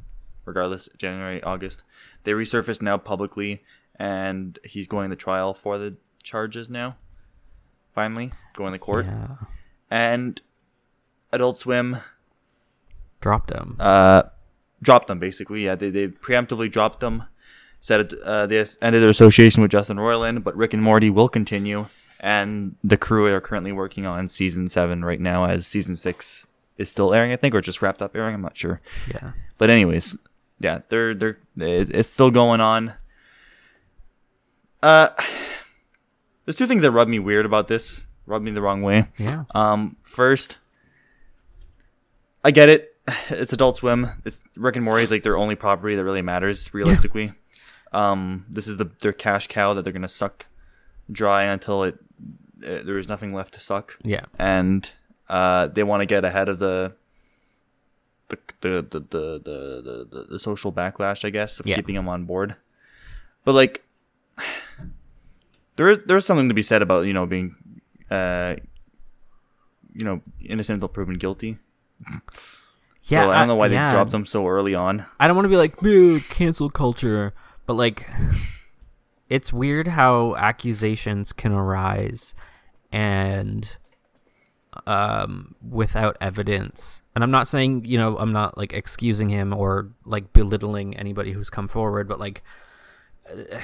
[0.46, 1.84] Regardless, January, August,
[2.24, 3.62] they resurfaced now publicly,
[4.00, 6.98] and he's going to trial for the charges now.
[7.94, 9.36] Finally, going to court, Yeah.
[9.92, 10.42] and
[11.32, 11.98] Adult Swim
[13.22, 13.76] Dropped him.
[13.80, 14.24] uh,
[14.82, 15.66] dropped them basically.
[15.66, 17.26] Yeah, they, they preemptively dropped them.
[17.82, 21.30] Said it, uh, they ended their association with Justin Roiland, but Rick and Morty will
[21.30, 21.88] continue,
[22.20, 26.46] and the crew are currently working on season seven right now, as season six
[26.78, 28.36] is still airing, I think, or just wrapped up airing.
[28.36, 28.82] I'm not sure.
[29.08, 29.32] yeah.
[29.58, 30.16] But anyways,
[30.60, 32.94] yeah, they're they're it's still going on.
[34.82, 35.10] Uh,
[36.46, 38.06] there's two things that rub me weird about this.
[38.26, 39.08] Rub me the wrong way.
[39.18, 39.44] Yeah.
[39.56, 40.58] Um, first,
[42.44, 42.96] I get it.
[43.30, 44.08] It's Adult Swim.
[44.24, 47.34] It's Rick and Morty is like their only property that really matters realistically.
[47.92, 50.46] Um, this is the their cash cow that they're gonna suck
[51.12, 51.96] dry until it
[52.64, 54.26] uh, there is nothing left to suck, Yeah.
[54.38, 54.92] and
[55.30, 56.94] uh, they want to get ahead of the
[58.30, 61.76] the the the the the, the, the social backlash, I guess, of Yeah.
[61.76, 62.56] keeping them on board.
[63.46, 63.84] But like,
[65.78, 67.56] there is there's something to be said about you know being
[68.12, 68.56] uh
[69.94, 71.58] you know innocent until proven guilty.
[73.06, 73.90] Yeah, so I don't know why yeah.
[73.90, 75.06] they dropped them so early on.
[75.20, 77.34] I don't want to be like "Boo, cancel culture,
[77.66, 78.06] but like
[79.30, 82.34] it's weird how accusations can arise
[82.92, 83.78] and
[84.88, 87.02] um without evidence.
[87.16, 91.32] And I'm not saying, you know, I'm not like excusing him or like belittling anybody
[91.32, 92.44] who's come forward, but like
[93.30, 93.60] uh,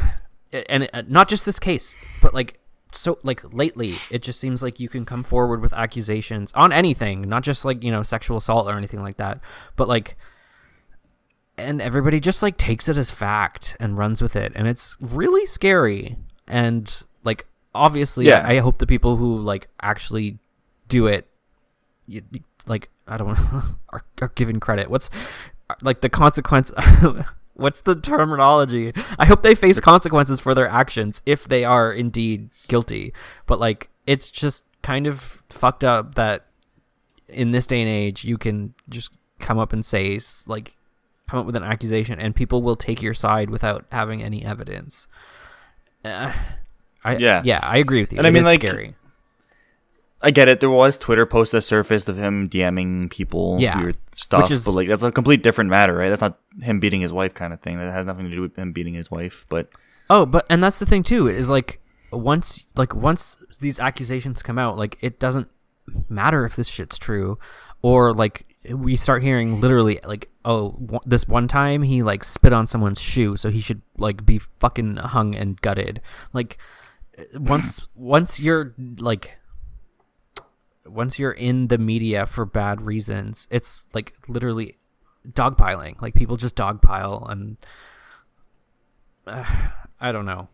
[0.70, 2.60] and uh, not just this case, but like
[2.92, 7.28] so like lately it just seems like you can come forward with accusations on anything,
[7.28, 9.40] not just like, you know, sexual assault or anything like that,
[9.76, 10.18] but like
[11.58, 15.46] and everybody just like takes it as fact and runs with it and it's really
[15.46, 16.18] scary.
[16.48, 16.92] And
[17.24, 18.46] like obviously Yeah.
[18.46, 20.38] I, I hope the people who like actually
[20.88, 21.28] do it
[22.08, 22.22] you,
[22.68, 24.90] like i don't know are, are given credit.
[24.90, 25.10] What's
[25.82, 26.72] like the consequence
[27.54, 28.94] what's the terminology?
[29.18, 33.14] I hope they face consequences for their actions if they are indeed guilty.
[33.46, 36.46] But like it's just kind of fucked up that
[37.28, 40.76] in this day and age you can just come up and say like
[41.28, 45.08] come up with an accusation and people will take your side without having any evidence
[46.04, 46.32] uh,
[47.04, 47.42] I, Yeah.
[47.44, 48.96] yeah i agree with you And I mean, like, scary
[50.22, 50.60] I get it.
[50.60, 53.80] There was Twitter posts that surfaced of him DMing people Yeah.
[53.80, 56.10] weird stuff, is- but like that's a complete different matter, right?
[56.10, 57.78] That's not him beating his wife kind of thing.
[57.78, 59.46] That has nothing to do with him beating his wife.
[59.50, 59.70] But
[60.10, 61.80] Oh, but and that's the thing too is like
[62.12, 65.48] once like once these accusations come out, like it doesn't
[66.10, 67.38] matter if this shit's true
[67.84, 72.54] or like we start hearing literally like oh one- this one time he like spit
[72.54, 76.02] on someone's shoe so he should like be fucking hung and gutted.
[76.34, 76.58] Like
[77.34, 79.38] once once you're like
[80.86, 84.78] once you're in the media for bad reasons it's like literally
[85.28, 86.02] dogpiling.
[86.02, 87.58] Like people just dogpile and
[89.28, 89.44] uh,
[90.00, 90.50] i don't know.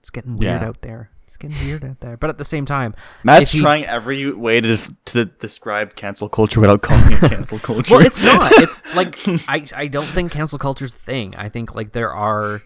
[0.00, 0.68] It's getting weird Yeah.
[0.68, 3.84] out there it's getting weird out there but at the same time Matt's he- trying
[3.84, 7.94] every way to to describe cancel culture without calling it cancel culture.
[7.94, 9.16] well it's not it's like
[9.48, 12.62] i i don't think cancel culture's a thing i think like there are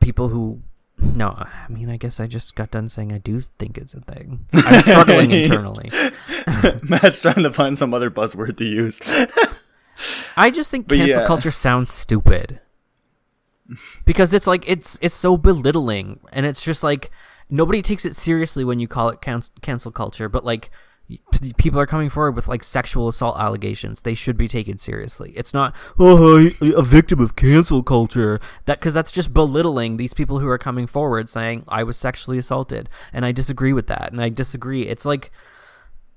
[0.00, 0.60] people who
[0.98, 4.00] no i mean i guess i just got done saying i do think it's a
[4.00, 5.90] thing i'm struggling internally
[6.82, 9.00] Matt's trying to find some other buzzword to use.
[10.36, 11.26] i just think But cancel yeah.
[11.28, 12.58] culture sounds stupid
[14.04, 17.10] because it's like it's it's so belittling and it's just like
[17.50, 20.70] nobody takes it seriously when you call it cancel, cancel culture but like
[21.56, 24.02] people are coming forward with like sexual assault allegations.
[24.02, 25.32] They should be taken seriously.
[25.36, 28.40] It's not oh, oh a victim of cancel culture.
[28.66, 32.38] That because that's just belittling these people who are coming forward saying i was sexually
[32.38, 34.82] assaulted and i disagree with that and i disagree.
[34.82, 35.30] It's like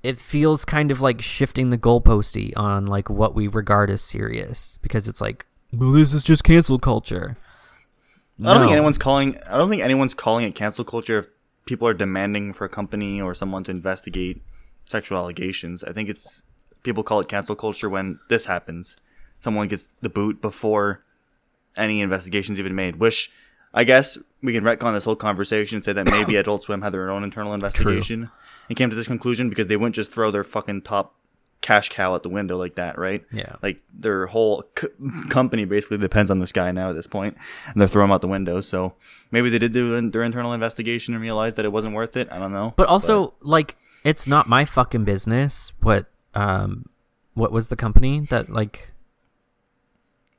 [0.04, 4.78] it feels kind of like shifting the goalposty on like what we regard as serious
[4.82, 7.38] because it's like well this is just cancel culture
[8.44, 9.40] I don't think anyone's calling.
[9.48, 11.28] I don't think anyone's calling it cancel culture if
[11.66, 14.42] people are demanding for a company or someone to investigate
[14.86, 15.84] sexual allegations.
[15.84, 16.44] I think it's
[16.84, 18.98] people call it cancel culture when this happens.
[19.40, 21.04] Someone gets the boot before
[21.78, 22.98] any investigations even made.
[22.98, 23.32] Which
[23.74, 26.94] I guess we can retcon this whole conversation and say that maybe Adult Swim had
[26.94, 28.30] their own internal investigation
[28.68, 31.16] and came to this conclusion because they wouldn't just throw their fucking top
[31.62, 33.24] cash cow at the window like that, right?
[33.32, 33.56] Yeah.
[33.64, 34.88] Like their whole c-
[35.30, 37.36] company basically depends on this guy now at this point,
[37.68, 38.62] and they're throwing him out the window.
[38.62, 38.94] So
[39.32, 42.28] maybe they did do their internal investigation and realized that it wasn't worth it.
[42.32, 42.74] I don't know.
[42.76, 46.86] But also, like, it's not my fucking business what um
[47.34, 48.92] what was the company that like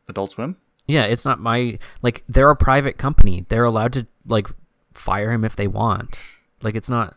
[0.08, 0.56] Adult Swim.
[0.86, 3.44] yeah, it's not my like they're a private company.
[3.48, 4.48] They're allowed to like
[4.94, 6.20] fire him if they want.
[6.62, 7.16] Like it's not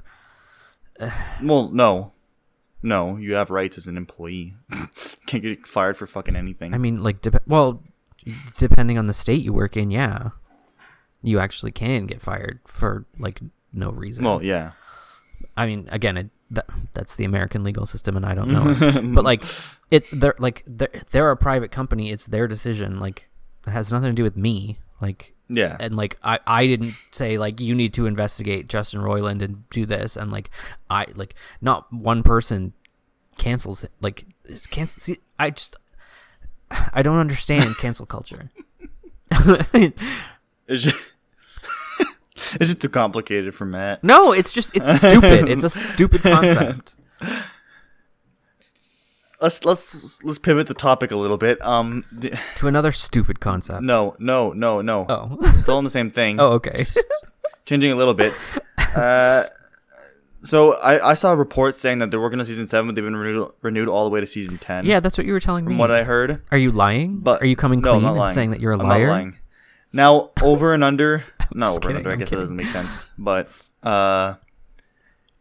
[1.44, 2.12] Well, no,
[2.82, 4.56] no, you have rights as an employee.
[5.26, 6.74] Can't get fired for fucking anything.
[6.74, 7.84] I mean like dep- well
[8.58, 10.30] depending on the state you work in, yeah.
[11.22, 13.42] You actually can get fired for like
[13.74, 14.24] no reason.
[14.26, 14.72] well, yeah.
[15.56, 18.64] I mean, again, it, that that's the American legal system, and I don't know.
[18.68, 19.02] it.
[19.14, 19.44] but like,
[19.92, 22.12] it's they're like they're they're a private company.
[22.12, 23.00] It's their decision.
[23.00, 23.30] Like,
[23.68, 24.80] it has nothing to do with me.
[25.02, 25.76] Like, Yeah.
[25.80, 29.86] and like I I didn't say like you need to investigate Justin Roiland and do
[29.86, 30.52] this, and like
[30.90, 32.74] I like not one person
[33.38, 33.92] cancels it.
[34.02, 35.00] Like, it's cancel.
[35.00, 35.76] See, I just
[36.94, 38.52] I don't understand cancel culture.
[39.32, 41.06] It's just,
[42.54, 44.04] it's just too complicated for Matt.
[44.04, 45.50] no, it's just it's stupid.
[45.50, 46.96] It's a stupid concept.
[49.42, 51.62] Let's let's let's pivot the topic a little bit.
[51.62, 53.82] Um, d- To another stupid concept.
[53.82, 55.06] no, no, no, no.
[55.08, 55.54] Oh.
[55.58, 56.40] Still on the same thing.
[56.40, 56.84] Oh, okay.
[57.66, 58.34] changing a little bit.
[58.96, 59.44] Uh,
[60.42, 63.04] so I, I saw a report saying that they're working on season seven, but they've
[63.04, 64.84] been renewed, renewed all the way to season ten.
[64.84, 65.70] yeah, that's what you were telling me.
[65.74, 66.42] from what I heard.
[66.52, 67.20] Are you lying?
[67.20, 69.06] But are you coming no, I'm clean not and saying that you're a I'm liar?
[69.06, 69.38] Not lying.
[69.94, 71.24] Now over and under.
[71.54, 72.12] No, just over and kidding, under.
[72.12, 72.40] I guess kidding.
[72.40, 73.12] that doesn't make sense.
[73.20, 74.36] But uh,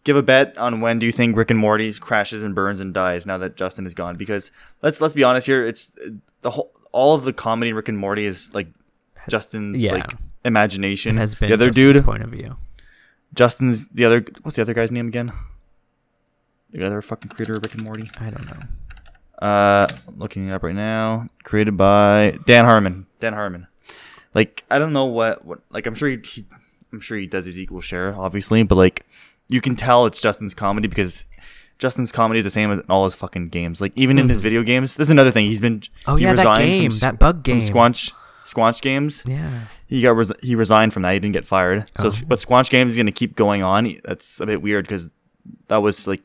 [0.08, 2.94] give a bet on when do you think Rick and Morty crashes and burns and
[2.94, 4.16] dies now that Justin is gone?
[4.16, 5.66] Because let's let's be honest here.
[5.66, 5.92] It's
[6.40, 8.68] the whole all of the comedy in Rick and Morty is like
[9.28, 9.92] Justin's Yeah.
[9.96, 10.14] like
[10.46, 11.18] imagination.
[11.18, 12.04] It has been the other Justin's dude.
[12.06, 12.56] point of view.
[13.34, 14.24] Justin's the other.
[14.42, 15.30] What's the other guy's name again?
[16.70, 18.10] The other fucking creator of Rick and Morty.
[18.18, 19.46] I don't know.
[19.46, 21.26] Uh, looking it up right now.
[21.44, 23.06] Created by Dan Harmon.
[23.20, 23.66] Dan Harmon.
[24.34, 26.46] Like I don't know what what like I'm sure he, he
[26.92, 29.04] I'm sure he does his equal share, obviously, but like
[29.48, 31.24] you can tell it's Justin's comedy because
[31.78, 33.80] Justin's comedy is the same as in all his fucking games.
[33.80, 35.46] Like even in his video games, this is another thing.
[35.46, 37.60] He's been Oh, he yeah, that game, s- that bug game.
[37.60, 38.12] from Squanch
[38.44, 39.22] Squanch games.
[39.26, 39.66] Yeah.
[39.86, 41.12] He got res- he resigned from that.
[41.12, 41.90] He didn't get fired.
[42.00, 42.12] So, Oh.
[42.26, 43.94] but Squanch Games is gonna keep going on.
[44.04, 45.08] That's a bit weird because
[45.68, 46.22] that was like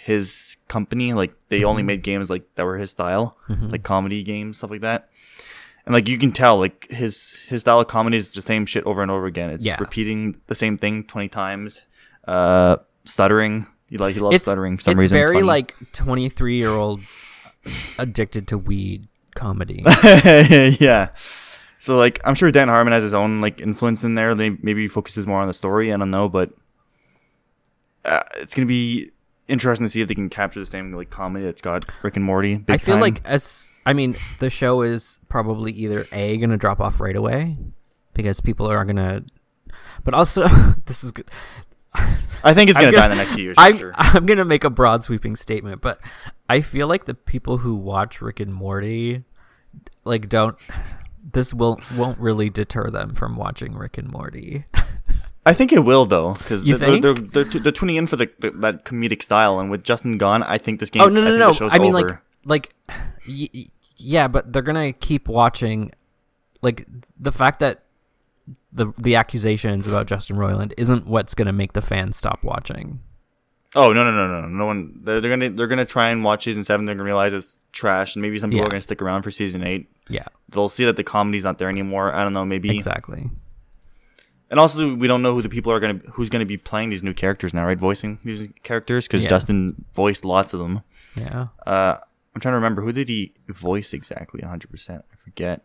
[0.00, 1.12] his company.
[1.12, 1.86] Like they only Mm-hmm.
[1.86, 5.08] made games like that were his style, like comedy games, stuff like that.
[5.86, 8.84] And like you can tell, like his his style of comedy is the same shit
[8.84, 9.50] over and over again.
[9.50, 9.76] It's Yeah.
[9.80, 11.82] repeating the same thing twenty times.
[12.28, 13.66] Uh, stuttering.
[13.88, 15.16] He like he loves It's stuttering for some it's reason.
[15.16, 15.46] very funny.
[15.46, 17.00] like 23 year old
[17.98, 19.82] addicted to weed comedy.
[20.78, 21.08] yeah.
[21.78, 24.34] So like I'm sure Dan Harmon has his own like influence in there.
[24.34, 25.92] They maybe he focuses more on the story.
[25.92, 26.50] I don't know, but
[28.04, 29.10] uh, it's gonna be
[29.46, 32.24] interesting to see if they can capture the same like comedy that's got Rick and
[32.24, 32.56] Morty.
[32.56, 33.00] Big I feel time.
[33.00, 37.56] like as I mean, the show is probably either a gonna drop off right away
[38.12, 39.22] because people are gonna,
[40.04, 40.46] but also
[40.86, 41.30] this is good.
[42.44, 43.56] I think it's gonna, gonna- die in the next few years.
[43.58, 43.92] I'm sure.
[43.96, 46.00] I'm gonna make a broad sweeping statement, but
[46.48, 49.24] I feel like the people who watch Rick and Morty,
[50.04, 50.56] like, don't.
[51.32, 54.64] This will won't really deter them from watching Rick and Morty.
[55.44, 58.50] I think it will though, because they're, they're, they're, they're, tuning in for the, the
[58.50, 61.02] that comedic style, and with Justin gone, I think this game.
[61.02, 61.68] oh no I no no!
[61.70, 62.22] I mean over.
[62.44, 65.92] like like, y- yeah, but they're gonna keep watching.
[66.60, 66.86] Like
[67.18, 67.84] the fact that
[68.72, 73.00] the the accusations about Justin Roiland isn't what's gonna make the fans stop watching.
[73.74, 76.44] Oh no no no no no one they're, they're gonna they're gonna try and watch
[76.44, 76.86] season seven.
[76.86, 78.66] They're gonna realize it's trash, and maybe some people Yeah.
[78.66, 79.90] are gonna stick around for season eight.
[80.08, 82.14] Yeah, They'll see that the comedy's not there anymore.
[82.14, 82.74] I don't know, maybe.
[82.74, 83.28] exactly.
[84.50, 87.02] And also, we don't know who the people are gonna who's gonna be playing these
[87.02, 87.78] new characters now, right?
[87.78, 89.28] Voicing these characters because Yeah.
[89.28, 90.80] Justin voiced lots of them.
[91.14, 91.48] Yeah.
[91.66, 91.98] Uh,
[92.34, 94.40] I'm trying to remember who did he voice exactly.
[94.40, 94.70] 100.
[94.70, 95.64] percent I forget.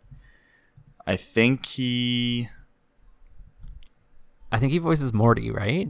[1.07, 2.49] I think he.
[4.53, 5.89] I think he voices Morty, right?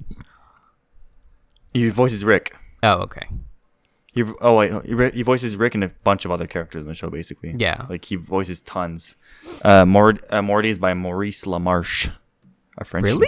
[1.73, 2.55] He voices Rick.
[2.81, 3.27] Oh, okay.
[4.13, 6.87] He, oh wait, no, he, he voices Rick and a bunch of other characters in
[6.87, 7.53] the show, basically.
[7.57, 7.85] Yeah.
[7.89, 9.15] like he voices tons.
[9.63, 12.11] Uh, Mord, uh, Morty is by Maurice LaMarche,
[12.77, 13.03] a French.
[13.05, 13.27] Really?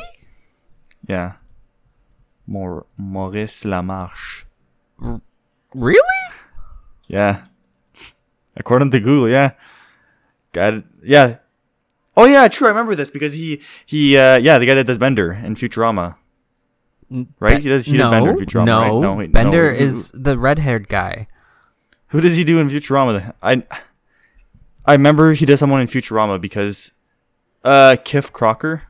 [1.08, 1.34] Yeah.
[2.48, 4.43] Mor- Maurice LaMarche.
[5.74, 6.00] Really?
[7.08, 7.45] Yeah.
[8.56, 9.52] According to Google, yeah.
[10.54, 10.84] Got it.
[11.04, 11.38] Yeah.
[12.17, 12.67] Oh yeah, true.
[12.67, 16.15] I remember this because he he uh yeah the guy that does Bender in Futurama.
[17.39, 17.62] Right?
[17.62, 19.01] He does- he does no, Bender in Futurama, No, right?
[19.01, 19.78] No, wait, Bender no.
[19.78, 21.28] is the red-haired guy.
[22.08, 23.34] Who does he do in Futurama?
[23.43, 23.63] I
[24.86, 26.91] I remember he does someone in Futurama because
[27.63, 28.84] uh Kif Kroker,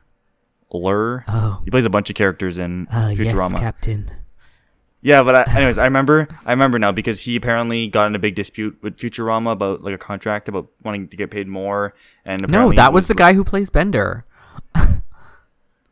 [0.72, 1.24] Lrrr.
[1.28, 3.58] Oh, He plays a bunch of characters in uh, yes, Futurama.
[3.58, 4.10] Captain.
[5.06, 8.18] Yeah, but I, anyways, I remember I remember now because he apparently got in a
[8.18, 12.44] big dispute with Futurama about like a contract about wanting to get paid more and
[12.48, 14.24] No, that it was the guy who plays Bender.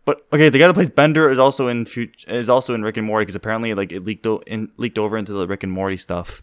[0.05, 2.97] But okay, the guy that plays Bender is also in Fut- is also in Rick
[2.97, 5.71] and Morty because apparently like it leaked o- in, leaked over into the Rick and
[5.73, 6.43] Morty stuff.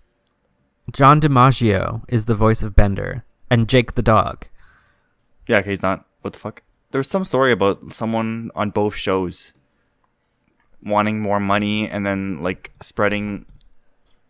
[0.93, 4.47] John DiMaggio is the voice of Bender, and Jake the dog.
[5.45, 6.05] Yeah, okay, he's not.
[6.21, 6.63] What the fuck?
[6.91, 9.53] There's some story about someone on both shows
[10.84, 13.46] wanting more money and then like spreading,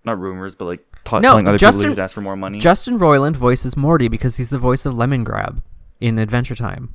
[0.03, 2.59] not rumors, but like ta- No, telling other Justin- people to ask for more money.
[2.59, 5.61] Justin Roiland voices Morty because he's the voice of Lemongrab
[5.99, 6.93] in Adventure Time.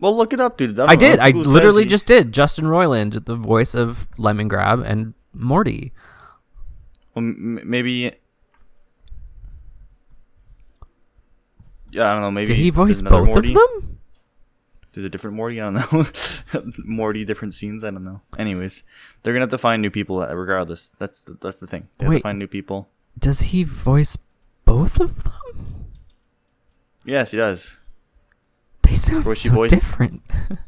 [0.00, 0.76] well, look it up, dude.
[0.76, 1.18] don't I did.
[1.18, 2.32] I literally he- just did.
[2.32, 5.92] Justin Roiland, the voice of Lemongrab and Morty.
[7.14, 8.12] Well, m- maybe.
[11.90, 12.30] Yeah, I don't know.
[12.30, 13.54] Maybe Did he there's voice both Morty.
[13.54, 13.93] of them?
[14.94, 15.60] There's a different Morty.
[15.60, 15.74] I don't
[16.54, 16.62] know.
[16.84, 17.82] Morty, different scenes.
[17.82, 18.20] I don't know.
[18.38, 18.84] Anyways,
[19.22, 20.92] they're gonna have to find new people uh, regardless.
[20.98, 21.88] That's the, that's the thing.
[21.98, 22.18] They have Wait.
[22.18, 22.88] to find new people.
[23.18, 24.16] Does he voice
[24.64, 25.86] both of them?
[27.04, 27.74] Yes, he does.
[28.82, 30.22] They sound so voiced- different.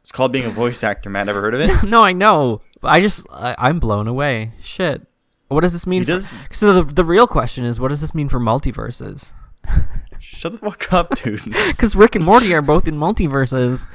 [0.00, 1.08] It's called being a voice actor.
[1.08, 1.82] Matt, ever heard of it?
[1.88, 2.60] no, I know.
[2.82, 4.52] I just I, I'm blown away.
[4.60, 5.06] Shit.
[5.48, 6.02] What does this mean?
[6.02, 9.32] He for- does- so the the real question is, what does this mean for multiverses?
[10.44, 11.42] Shut the fuck up, dude.
[11.42, 13.86] Because Rick and Morty are both in multiverses.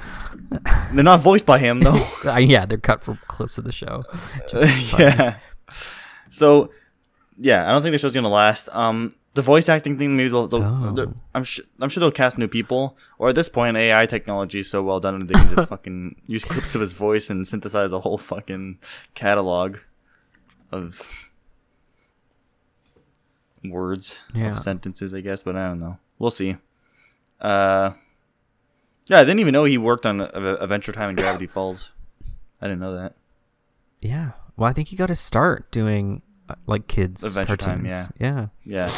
[0.95, 2.07] They're not voiced by him though.
[2.25, 4.03] Uh, yeah, they're cut from clips of the show.
[4.49, 5.35] Just yeah.
[6.31, 6.71] So,
[7.37, 8.67] yeah, I don't think the show's gonna last.
[8.71, 10.17] Um, the voice acting thing.
[10.17, 11.13] Maybe they'll, they'll Oh.
[11.35, 12.97] I'm sure I'm sure they'll cast new people.
[13.19, 16.15] Or at this point, AI technology is so well done that they can just fucking
[16.25, 18.79] use clips of his voice and synthesize a whole fucking
[19.13, 19.77] catalog
[20.71, 21.29] of
[23.63, 24.53] words Yeah.
[24.53, 25.43] of sentences, I guess.
[25.43, 25.99] But I don't know.
[26.19, 26.57] We'll see.
[27.41, 27.91] Uh,
[29.05, 31.91] yeah, I didn't even know he worked on Adventure Time and Gravity Falls.
[32.61, 33.15] I didn't know that.
[34.01, 34.31] Yeah.
[34.57, 38.11] Well, I think he got his start doing uh, like kids Adventure Time, cartoons.
[38.19, 38.47] yeah.
[38.65, 38.91] Yeah.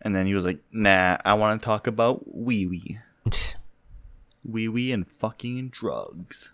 [0.00, 2.98] And then he was like, "Nah, I want to talk about wee wee,
[4.44, 6.50] wee wee, and fucking drugs."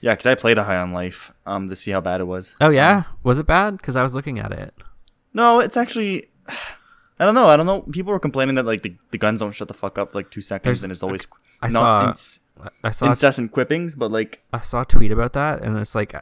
[0.00, 2.54] Yeah, because I played a High on Life um to see how bad it was.
[2.60, 3.76] Oh yeah, was it bad?
[3.76, 4.72] Because I was looking at it.
[5.34, 6.28] No, it's actually,
[7.20, 7.46] I don't know.
[7.46, 7.82] I don't know.
[7.82, 10.30] People were complaining that like the, the guns don't shut the fuck up for like
[10.30, 11.28] two seconds, There's- and it's always
[11.62, 12.38] I not saw ins-
[12.82, 13.94] I saw incessant quippings.
[13.96, 16.14] But like, I saw a tweet about that, and it's like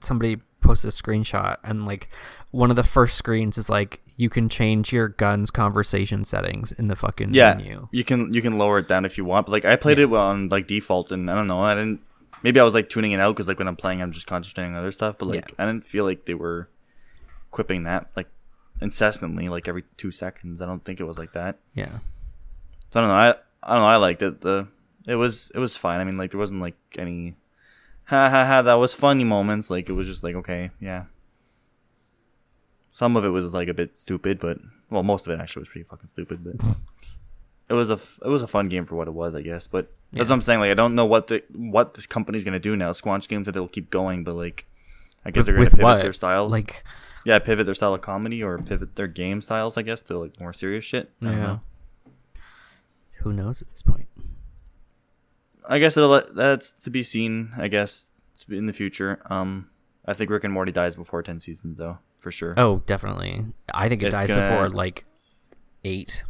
[0.00, 2.08] somebody posted a screenshot, and like
[2.52, 6.88] one of the first screens is like you can change your gun's conversation settings in
[6.88, 7.88] the fucking yeah, menu.
[7.90, 9.46] you can you can lower it down if you want.
[9.46, 11.60] But like, I played it on like default, and I don't know.
[11.60, 12.00] I didn't.
[12.42, 14.72] Maybe I was like tuning it out because like when I'm playing, I'm just concentrating
[14.74, 15.18] on other stuff.
[15.18, 15.54] But like, Yeah.
[15.58, 16.68] I didn't feel like they were
[17.50, 18.28] quipping that like
[18.80, 20.60] incessantly, like every two seconds.
[20.60, 21.58] I don't think it was like that.
[21.74, 21.98] Yeah,
[22.90, 23.14] So I don't know.
[23.14, 23.28] I
[23.62, 23.88] I don't know.
[23.88, 24.40] I liked it.
[24.40, 24.68] The
[25.06, 26.00] it was it was fine.
[26.00, 27.36] I mean, like there wasn't like any
[28.04, 29.70] ha ha ha that was funny moments.
[29.70, 31.04] Like it was just like okay, yeah.
[32.90, 34.58] Some of it was like a bit stupid, but
[34.90, 36.44] well, most of it actually was pretty fucking stupid.
[36.44, 36.76] But
[37.68, 39.68] it was a f- it was a fun game for what it was, I guess.
[39.68, 40.60] But that's what I'm saying.
[40.60, 42.90] Like I don't know what the what this company's gonna do now.
[42.92, 44.66] Squanch Games said they'll keep going, but like
[45.24, 46.02] I guess with, they're gonna pivot what?
[46.02, 46.48] their style.
[46.48, 46.82] Like
[47.24, 50.38] yeah, pivot their style of comedy or pivot their game styles, I guess, to like
[50.40, 51.10] more serious shit.
[51.22, 51.36] I yeah.
[51.36, 51.60] know.
[53.22, 54.08] Who knows at this point?
[55.68, 57.52] I guess it'll, that's to be seen.
[57.56, 58.10] I guess
[58.48, 59.20] in the future.
[59.26, 59.68] Um,
[60.06, 62.54] I think Rick and Morty dies before ten seasons, though, for sure.
[62.56, 63.44] Oh, definitely.
[63.72, 65.04] I think it It's dies gonna- before like
[65.84, 66.24] eight.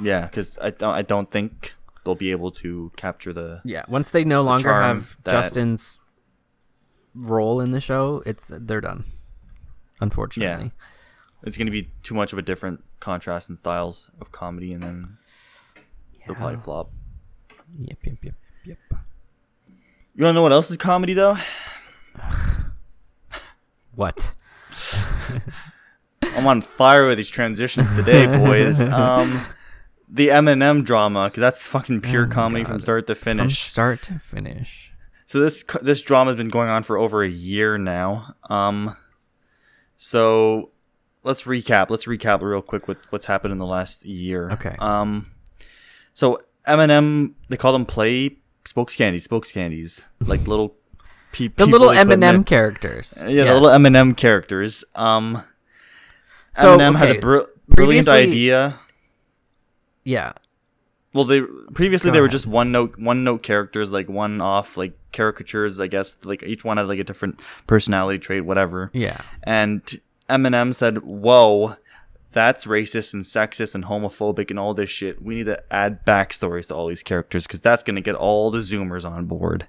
[0.00, 0.94] Yeah, because I don't.
[0.94, 3.60] I don't think they'll be able to capture the.
[3.64, 5.98] Yeah, once they no longer have that- Justin's
[7.14, 9.04] role in the show, it's they're done.
[10.00, 10.72] Unfortunately.
[11.44, 14.82] It's going to be too much of a different contrast in styles of comedy, and
[14.82, 15.18] then
[16.26, 16.90] they'll probably flop.
[17.78, 18.34] Yep, yep, yep,
[18.64, 18.78] yep.
[20.14, 21.36] You want to know what else is comedy though?
[23.94, 24.32] What?
[26.22, 28.80] I'm on fire with these transitions today, boys.
[28.92, 29.44] Um,
[30.08, 33.60] the M&M drama, because that's fucking pure Oh comedy from start to finish.
[33.60, 34.92] From start to finish.
[35.26, 38.34] So this this drama has been going on for over a year now.
[38.48, 38.96] Um,
[39.98, 40.70] so
[41.24, 41.90] let's recap.
[41.90, 44.50] Let's recap real quick with what's happened in the last year.
[44.52, 44.74] Okay.
[44.78, 45.30] Um,
[46.14, 50.76] so M&M, they call them play spokescandies, spokes candies, like little
[51.32, 53.22] pe- The little they put in M&M characters.
[53.26, 54.84] Yeah, the little M&M characters.
[54.94, 55.44] Um,
[56.54, 57.38] So, M&M had a br-
[57.68, 58.80] brilliant idea.
[60.04, 60.32] Yeah.
[61.14, 61.40] Well, they
[61.74, 65.80] previously Go they were just one note, one note characters, like one off, like caricatures.
[65.80, 68.90] I guess like each one had like a different personality trait, whatever.
[68.92, 69.20] Yeah.
[69.42, 71.76] And M&M said, "Whoa,
[72.32, 75.22] that's racist and sexist and homophobic and all this shit.
[75.22, 78.58] We need to add backstories to all these characters because that's gonna get all the
[78.58, 79.66] Zoomers on board."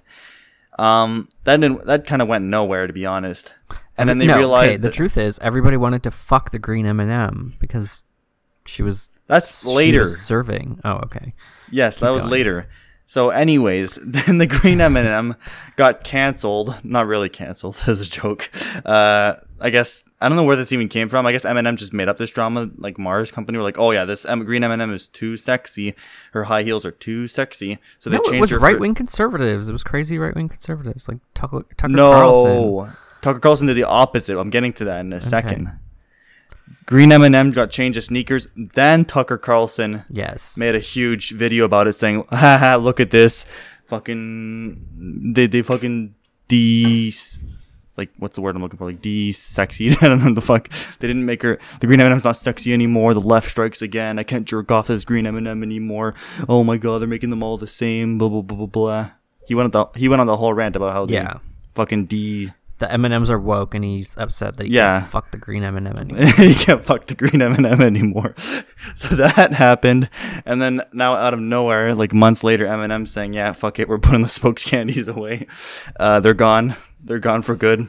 [0.78, 3.52] Um, that didn't, that kind of went nowhere to be honest.
[3.98, 6.86] And then they no, realized okay, the truth is everybody wanted to fuck the green
[6.86, 8.04] M&M because
[8.64, 10.00] she was That's she later.
[10.00, 10.80] was serving.
[10.84, 11.34] Oh, okay.
[11.70, 12.32] Yes, that was going.
[12.32, 12.68] later.
[13.10, 15.34] So, anyways, then the Green M&M
[15.74, 16.76] got canceled.
[16.84, 18.48] Not really canceled, as a joke.
[18.84, 21.26] Uh, I guess I don't know where this even came from.
[21.26, 22.70] I guess M&M just made up this drama.
[22.78, 25.96] Like Mars Company were like, "Oh yeah, this M- Green M&M is too sexy.
[26.34, 29.68] Her high heels are too sexy." So they No, changed it was right wing conservatives.
[29.68, 32.52] It was crazy right wing conservatives like Tucker, Tucker Carlson.
[32.52, 32.90] No,
[33.22, 34.38] Tucker Carlson did the opposite.
[34.38, 35.68] I'm getting to that in a second.
[36.86, 38.48] Green M&M got changed to sneakers.
[38.56, 40.56] Then Tucker Carlson Yes.
[40.56, 43.46] made a huge video about it saying, haha, look at this.
[43.86, 46.14] Fucking, they, they fucking
[46.48, 47.12] de,
[47.96, 48.86] like, what's the word I'm looking for?
[48.86, 49.90] Like, de sexy.
[50.00, 50.68] I don't know the fuck.
[50.98, 53.14] They didn't make her, the green M&M's not sexy anymore.
[53.14, 54.18] The left strikes again.
[54.18, 56.14] I can't jerk off this green M&M anymore.
[56.48, 58.18] Oh my god, they're making them all the same.
[58.18, 59.10] Blah, blah, blah, blah, blah.
[59.46, 61.38] He went on the, he went on the whole rant about how they Yeah.
[61.74, 62.50] fucking de,
[62.80, 64.98] The M and M's are woke, and he's upset that he Yeah.
[65.00, 66.26] can't fuck the green M and M anymore.
[66.32, 68.34] he can't fuck the green M&M anymore.
[68.96, 70.10] So that happened,
[70.44, 73.98] and then now out of nowhere, like months later, M&M saying, "Yeah, fuck it, we're
[73.98, 75.46] putting the spokes candies away.
[75.98, 76.74] Uh, they're gone.
[77.02, 77.88] They're gone for good.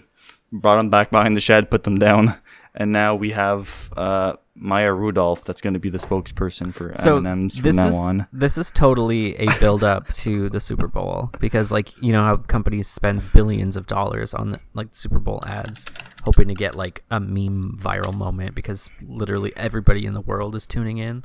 [0.52, 2.38] Brought them back behind the shed, put them down,
[2.76, 7.18] and now we have uh, Maya Rudolph that's going to be the spokesperson for so
[7.18, 8.28] M&M's from this now is on.
[8.34, 12.38] this is totally a build up to the Super Bowl because like you know how
[12.38, 15.86] companies spend billions of dollars on the, like Super Bowl ads
[16.24, 20.68] hoping to get like a meme viral moment because literally everybody in the world is
[20.68, 21.24] tuning in.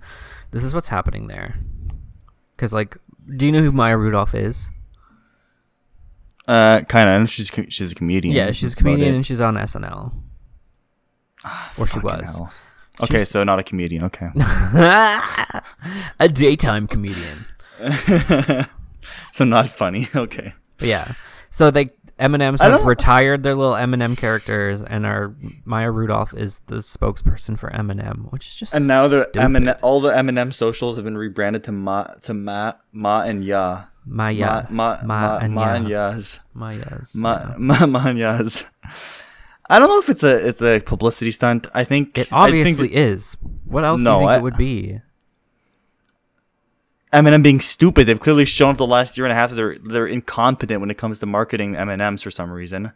[0.53, 1.59] This is what's happening there.
[2.57, 2.97] Cuz like
[3.37, 4.69] do you know who Maya Rudolph is?
[6.47, 7.15] Uh, kind of.
[7.17, 8.35] I know she's she's a comedian.
[8.37, 10.13] Yeah, she's a comedian and she's on SNL.
[11.77, 12.67] or she was.
[13.01, 14.05] Okay, was- so not a comedian.
[14.05, 14.29] Okay.
[16.19, 17.45] a daytime comedian.
[19.33, 20.09] so not funny.
[20.17, 20.53] Okay.
[20.79, 21.13] But yeah.
[21.51, 21.89] So they
[22.19, 25.35] M&M's have retired their little M&M characters and are
[25.65, 29.41] Maya Rudolph is the spokesperson for M&M, which is just And now the stupid.
[29.41, 33.45] M and all the M&M socials have been rebranded to Ma to Ma Ma and
[33.45, 33.85] Ya.
[34.07, 35.75] Maya Ma Ma Ma, Ma Ya.
[35.75, 36.41] and Yas.
[36.55, 37.15] Maya's.
[37.15, 37.55] Ma yeah.
[37.59, 38.65] Ma Ma and Yas.
[39.69, 41.67] I don't know if it's a it's a publicity stunt.
[41.75, 43.37] I think It think obviously is.
[43.65, 45.01] What else do you think I- it would be?
[47.13, 48.07] M&M being stupid.
[48.07, 50.91] They've clearly shown for the last year and a half that they're they're incompetent when
[50.91, 52.93] it comes to marketing M&Ms for some reason.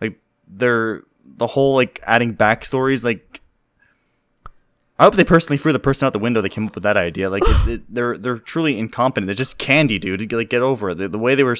[0.00, 3.02] Like they're the whole like adding backstories.
[3.02, 3.40] Like
[4.98, 6.96] I hope they personally threw the person out the window that came up with that
[6.96, 7.28] idea.
[7.30, 9.26] Like it, it, they're they're truly incompetent.
[9.26, 10.30] They're just candy, dude.
[10.32, 10.96] Like get over it.
[10.98, 11.56] The, the way they were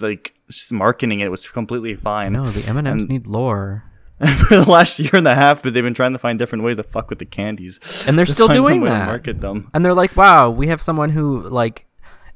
[0.00, 2.32] like just marketing it was completely fine.
[2.32, 3.84] No, the M&Ms And- need lore.
[4.48, 6.76] for the last year and a half, but they've been trying to find different ways
[6.76, 7.80] to fuck with the candies.
[8.06, 9.06] And they're still doing that.
[9.06, 9.70] market them.
[9.72, 11.86] And they're like, "Wow, we have someone who like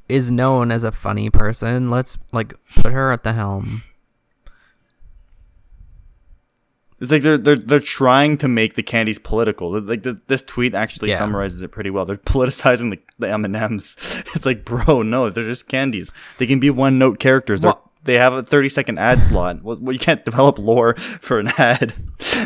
[0.08, 1.90] is known as a funny person.
[1.90, 3.82] Let's like put her at the helm."
[7.00, 9.78] It's like they're they're they're trying to make the candies political.
[9.80, 11.18] Like the, this tweet actually Yeah.
[11.18, 12.06] summarizes it pretty well.
[12.06, 13.96] They're politicizing the, the M and M's.
[14.34, 16.12] It's like, bro, no, they're just candies.
[16.38, 17.60] They can be one note characters.
[17.60, 19.62] They're, Well- they have a thirty second ad slot.
[19.62, 21.94] Well, you can't develop lore for an ad.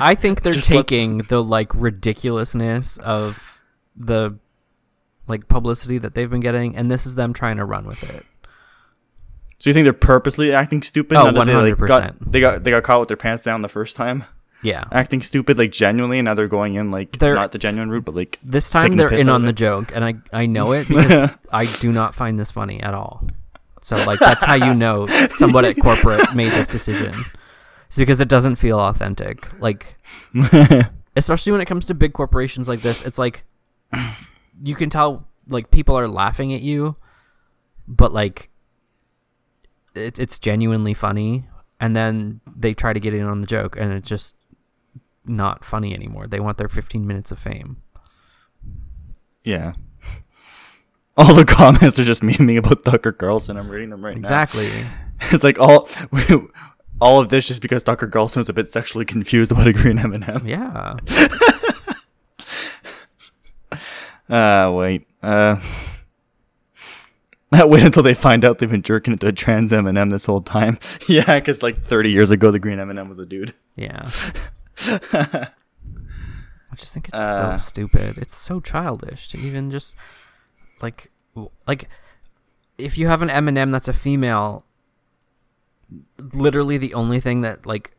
[0.00, 3.60] I think they're Just let- taking the like ridiculousness of
[3.96, 4.36] the
[5.26, 8.24] like publicity that they've been getting, and this is them trying to run with it.
[9.58, 11.16] So you think they're purposely acting stupid?
[11.18, 11.86] Oh, now that they, like, 100%.
[11.88, 14.24] got, they got they got caught with their pants down the first time,
[14.62, 14.84] Yeah.
[14.92, 18.04] acting stupid like genuinely, and now they're going in like They're- not the genuine route,
[18.04, 20.72] but like This time they're piss in on of the joke, and I I know
[20.72, 23.26] it because I do not find this funny at all.
[23.82, 27.14] So like that's how you know someone at corporate made this decision.
[27.88, 29.48] It's because it doesn't feel authentic.
[29.60, 29.96] Like
[31.16, 33.44] especially when it comes to big corporations like this, it's like
[34.62, 36.96] you can tell like people are laughing at you,
[37.86, 38.50] but like
[39.94, 41.48] it, it's genuinely funny,
[41.80, 44.36] and then they try to get in on the joke, and it's just
[45.24, 46.26] not funny anymore.
[46.26, 47.82] They want their 15 minutes of fame.
[49.44, 49.72] yeah.
[51.28, 53.56] All the comments are just memeing about Tucker Carlson.
[53.56, 54.20] I'm reading them right now.
[54.20, 54.70] Exactly.
[55.32, 55.88] It's like all
[57.00, 59.98] all of this just because Tucker Carlson was a bit sexually confused about a green
[59.98, 60.46] M&M.
[60.46, 60.94] Yeah.
[64.28, 65.08] Uh, wait.
[65.20, 65.56] Uh,
[67.52, 70.40] wait until they find out they've been jerking it to a trans M&M this whole
[70.42, 70.78] time.
[71.08, 73.54] yeah, because like 30 years ago, the green M&M was a dude.
[73.74, 74.08] Yeah.
[74.86, 75.48] I
[76.76, 77.58] just think it's so Uh.
[77.58, 78.18] stupid.
[78.18, 79.96] It's so childish to even just
[80.82, 81.10] like
[81.66, 81.88] like
[82.76, 84.64] if you have an M&M that's a female
[86.32, 87.92] literally the only thing that like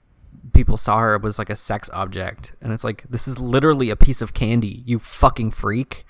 [0.54, 3.96] people saw her was like a sex object and it's like this is literally a
[3.96, 6.06] piece of candy, you fucking freak.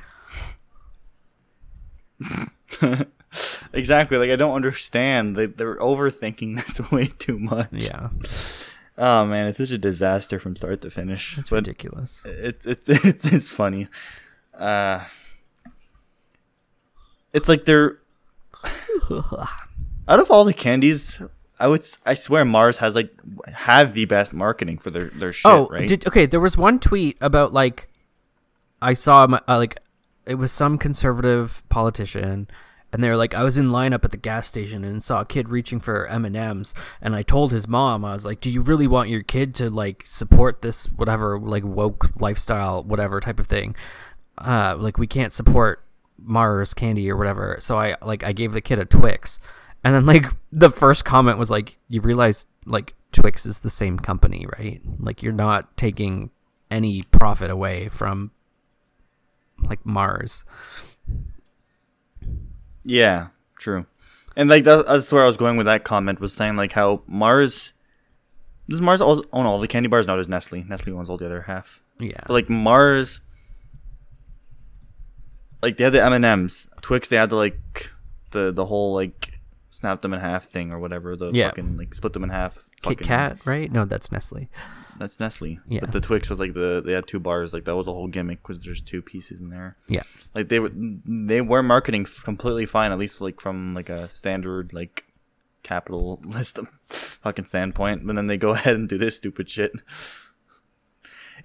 [3.73, 4.17] exactly.
[4.17, 5.35] Like I don't understand.
[5.35, 7.89] They they're overthinking this way too much.
[7.89, 8.09] Yeah.
[8.97, 11.37] Oh man, it's such a disaster from start to finish.
[11.37, 12.23] It's but ridiculous.
[12.25, 13.87] it's it's it's it's funny.
[14.53, 15.05] Uh,
[17.33, 17.99] it's like they're
[20.07, 21.21] out of all the candies.
[21.59, 23.11] I would I swear Mars has like
[23.47, 25.51] have the best marketing for their their shit.
[25.51, 25.87] oh, right?
[25.87, 26.25] did okay?
[26.25, 27.89] There was one tweet about like
[28.81, 29.79] I saw my, uh, like
[30.25, 32.47] it was some conservative politician,
[32.93, 35.25] and they were like, I was in lineup at the gas station and saw a
[35.25, 38.49] kid reaching for M and M's, and I told his mom, I was like, Do
[38.49, 43.39] you really want your kid to like support this whatever like woke lifestyle whatever type
[43.39, 43.75] of thing?
[44.37, 45.83] Uh, like we can't support
[46.23, 47.57] Mars candy or whatever.
[47.59, 49.39] So I like I gave the kid a Twix.
[49.83, 53.97] And then like the first comment was like, you realize like Twix is the same
[53.97, 54.81] company, right?
[54.99, 56.31] Like you're not taking
[56.69, 58.31] any profit away from
[59.63, 60.43] like Mars.
[62.83, 63.85] Yeah, true.
[64.35, 67.03] And like that, that's where I was going with that comment was saying like how
[67.07, 67.73] Mars
[68.69, 70.05] does Mars all, own all the candy bars?
[70.07, 70.63] No, does Nestle.
[70.63, 71.81] Nestle owns all the other half.
[71.99, 72.21] Yeah.
[72.27, 73.19] But like Mars,
[75.61, 77.07] like they had the M and M's, Twix.
[77.09, 77.91] They had the like
[78.31, 79.33] the the whole like
[79.71, 81.15] snap them in half thing or whatever.
[81.15, 81.49] The Yeah.
[81.49, 82.69] fucking like split them in half.
[82.81, 83.71] Kit Kat, right?
[83.71, 84.47] No, that's Nestle.
[84.97, 85.59] That's Nestle.
[85.67, 85.79] Yeah.
[85.81, 87.53] But the Twix was like the they had two bars.
[87.53, 88.41] Like that was a whole gimmick.
[88.41, 89.77] because there's two pieces in there.
[89.87, 90.03] Yeah.
[90.33, 92.91] Like they were they were marketing completely fine.
[92.91, 95.05] At least like from like a standard like
[95.63, 98.05] capitalist fucking standpoint.
[98.05, 99.71] But then they go ahead and do this stupid shit.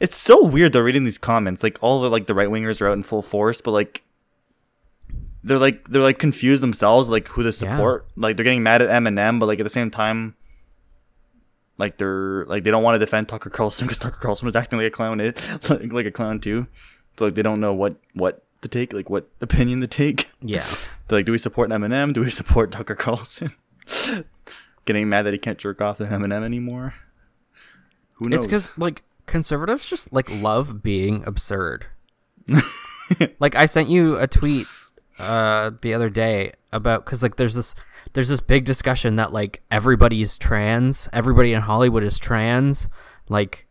[0.01, 1.63] It's so weird though reading these comments.
[1.63, 4.03] Like all the like the right wingers are out in full force, but like
[5.43, 8.07] they're like they're like confused themselves like who to support.
[8.17, 10.35] Like they're getting mad at M&M, but like at the same time
[11.79, 14.79] like they're like they don't want to defend Tucker Carlson because Tucker Carlson was acting
[14.79, 15.33] like a clown, eh?
[15.69, 16.67] like, like a clown too.
[17.19, 20.31] So like they don't know what what to take, like what opinion to take.
[20.41, 20.67] Yeah.
[21.09, 22.15] They're like, do we support M&M?
[22.15, 23.53] Do we support Tucker Carlson?
[24.87, 26.95] Getting mad that he can't jerk off to M&M anymore.
[28.15, 28.39] Who knows?
[28.39, 31.87] It's because like conservatives just like love being absurd.
[33.39, 34.67] like I sent you a tweet
[35.19, 37.75] uh the other day about because like there's this
[38.15, 42.89] there's this big discussion that like everybody is trans, everybody in Hollywood is trans.
[43.29, 43.67] Like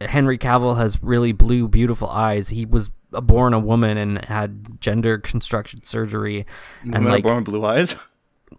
[0.00, 2.50] Henry Cavill has really blue, beautiful eyes.
[2.50, 6.46] He was born a woman and had gender construction surgery,
[6.82, 7.96] and like born with blue eyes.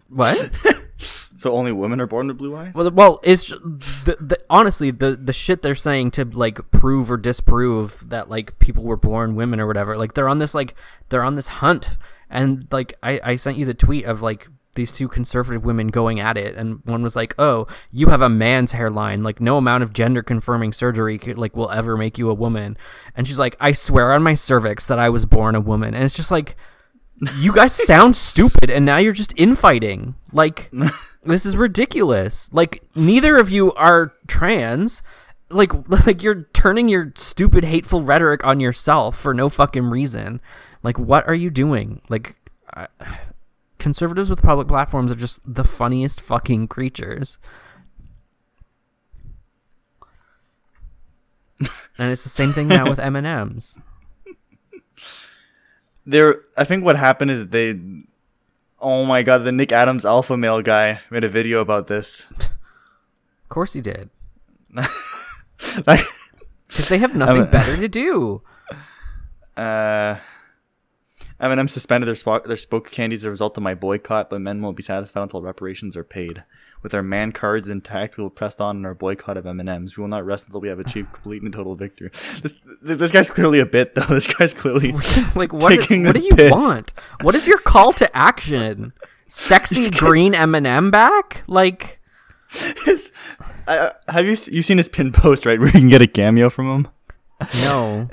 [0.08, 0.50] what?
[1.44, 2.72] So only women are born with blue eyes.
[2.72, 7.18] Well, well, it's the, the honestly the the shit they're saying to like prove or
[7.18, 9.94] disprove that like people were born women or whatever.
[9.94, 10.74] Like they're on this like
[11.10, 11.98] they're on this hunt,
[12.30, 16.18] and like I I sent you the tweet of like these two conservative women going
[16.18, 19.22] at it, and one was like, "Oh, you have a man's hairline.
[19.22, 22.78] Like no amount of gender confirming surgery could like will ever make you a woman."
[23.14, 26.04] And she's like, "I swear on my cervix that I was born a woman," and
[26.04, 26.56] it's just like.
[27.36, 30.14] You guys sound stupid, and now you're just infighting.
[30.32, 30.70] Like,
[31.24, 32.50] this is ridiculous.
[32.52, 35.02] Like neither of you are trans.
[35.50, 35.72] Like
[36.06, 40.40] like you're turning your stupid hateful rhetoric on yourself for no fucking reason.
[40.82, 42.00] Like what are you doing?
[42.08, 42.36] Like
[42.74, 42.88] I,
[43.78, 47.38] conservatives with public platforms are just the funniest fucking creatures.
[51.98, 53.78] and it's the same thing now with M&Ms.
[56.06, 57.78] There i think what happened is they
[58.80, 63.48] oh my god the nick adams alpha male guy made a video about this Of
[63.48, 64.10] course he did.
[65.86, 66.04] like
[66.68, 68.42] Cuz they have nothing I'm- better to do.
[69.56, 70.16] uh
[71.40, 74.76] M&M suspended their their spoke candies as a result of my boycott, but men won't
[74.76, 76.44] be satisfied until reparations are paid.
[76.84, 79.96] With our man cards intact, we will press on in our boycott of M&Ms.
[79.96, 82.10] We will not rest until we have achieved complete and total victory.
[82.42, 84.02] This this guy's clearly a bit though.
[84.10, 84.92] This guy's clearly
[85.34, 85.70] like what?
[85.70, 86.52] Taking what do you piss.
[86.52, 86.92] want?
[87.22, 88.92] What is your call to action?
[89.28, 91.42] Sexy green M&M back?
[91.46, 92.00] Like
[92.50, 93.10] his,
[93.66, 96.50] uh, have you you seen his pin post right where you can get a cameo
[96.50, 96.88] from him?
[97.62, 98.10] no.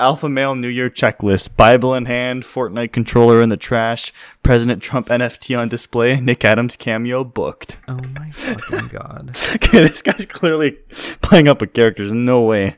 [0.00, 5.08] Alpha male New Year checklist: Bible in hand, Fortnite controller in the trash, President Trump
[5.08, 7.76] NFT on display, Nick Adams cameo booked.
[7.86, 9.36] Oh my fucking god.
[9.54, 10.72] Okay, this guy's clearly
[11.20, 12.02] playing up a character.
[12.02, 12.76] There's no way.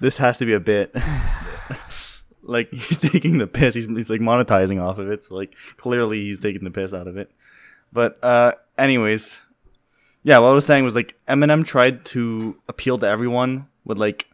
[0.00, 0.94] This has to be a bit.
[2.42, 3.74] like he's taking the piss.
[3.74, 5.24] He's, he's like monetizing off of it.
[5.24, 7.30] So like clearly he's taking the piss out of it.
[7.92, 9.40] But uh, anyways,
[10.22, 10.38] yeah.
[10.38, 14.26] What I was saying was like M&M tried to appeal to everyone with like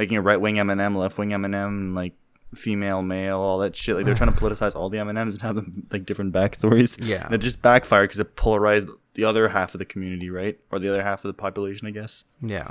[0.00, 2.14] making a right wing M&M, left wing M&M, like
[2.54, 3.96] female, male, all that shit.
[3.96, 6.96] Like they're trying to politicize all the M&Ms and have them like different backstories.
[6.98, 7.26] Yeah.
[7.26, 10.58] And it just backfired because it polarized the other half of the community, right?
[10.72, 12.24] Or the other half of the population, I guess.
[12.40, 12.70] Yeah.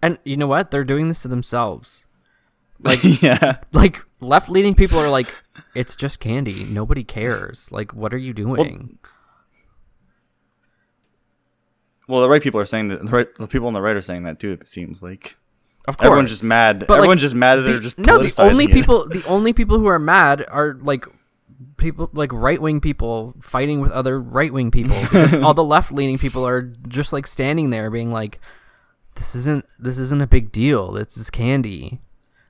[0.00, 0.70] And you know what?
[0.70, 2.06] They're doing this to themselves.
[2.80, 3.58] Like yeah.
[3.72, 5.28] like left leaning people are like
[5.74, 6.64] it's just candy.
[6.64, 7.70] Nobody cares.
[7.70, 8.98] Like what are you doing?
[12.08, 13.04] Well, the right people are saying that.
[13.04, 14.52] The, right, the people on the right are saying that too.
[14.52, 15.36] It seems like
[15.86, 16.06] of course.
[16.06, 16.80] everyone's just mad.
[16.80, 18.72] But, like, everyone's just mad that The- they're just no, the only it.
[18.72, 21.06] people the only people who are mad are like
[21.76, 25.92] people like right wing people fighting with other right wing people because all the left
[25.92, 28.40] leaning people are just like standing there being like
[29.16, 30.92] this isn't this isn't a big deal.
[30.92, 32.00] This is candy.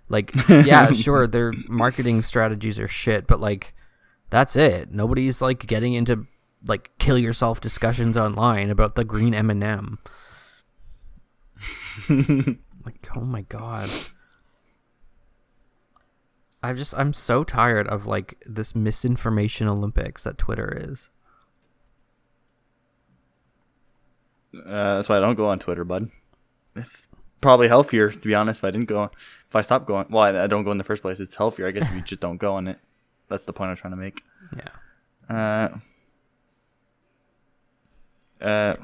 [0.08, 3.74] Like yeah, sure their marketing strategies are shit, but like
[4.30, 4.92] that's it.
[4.92, 6.26] Nobody's like getting into
[6.66, 9.98] like kill yourself discussions online about the green M&M.
[12.84, 13.90] like oh my god.
[16.62, 21.10] I've just I'm so tired of like this misinformation Olympics that Twitter is.
[24.54, 26.10] Uh, that's why I don't go on Twitter, bud.
[26.76, 27.08] It's
[27.40, 28.60] probably healthier, to be honest.
[28.60, 29.10] If I didn't go,
[29.46, 31.20] if I stopped going, well, I, I don't go in the first place.
[31.20, 32.78] It's healthier, I guess, if you just don't go on it.
[33.28, 34.22] That's the point I'm trying to make.
[34.56, 35.78] Yeah.
[38.40, 38.76] Uh, uh,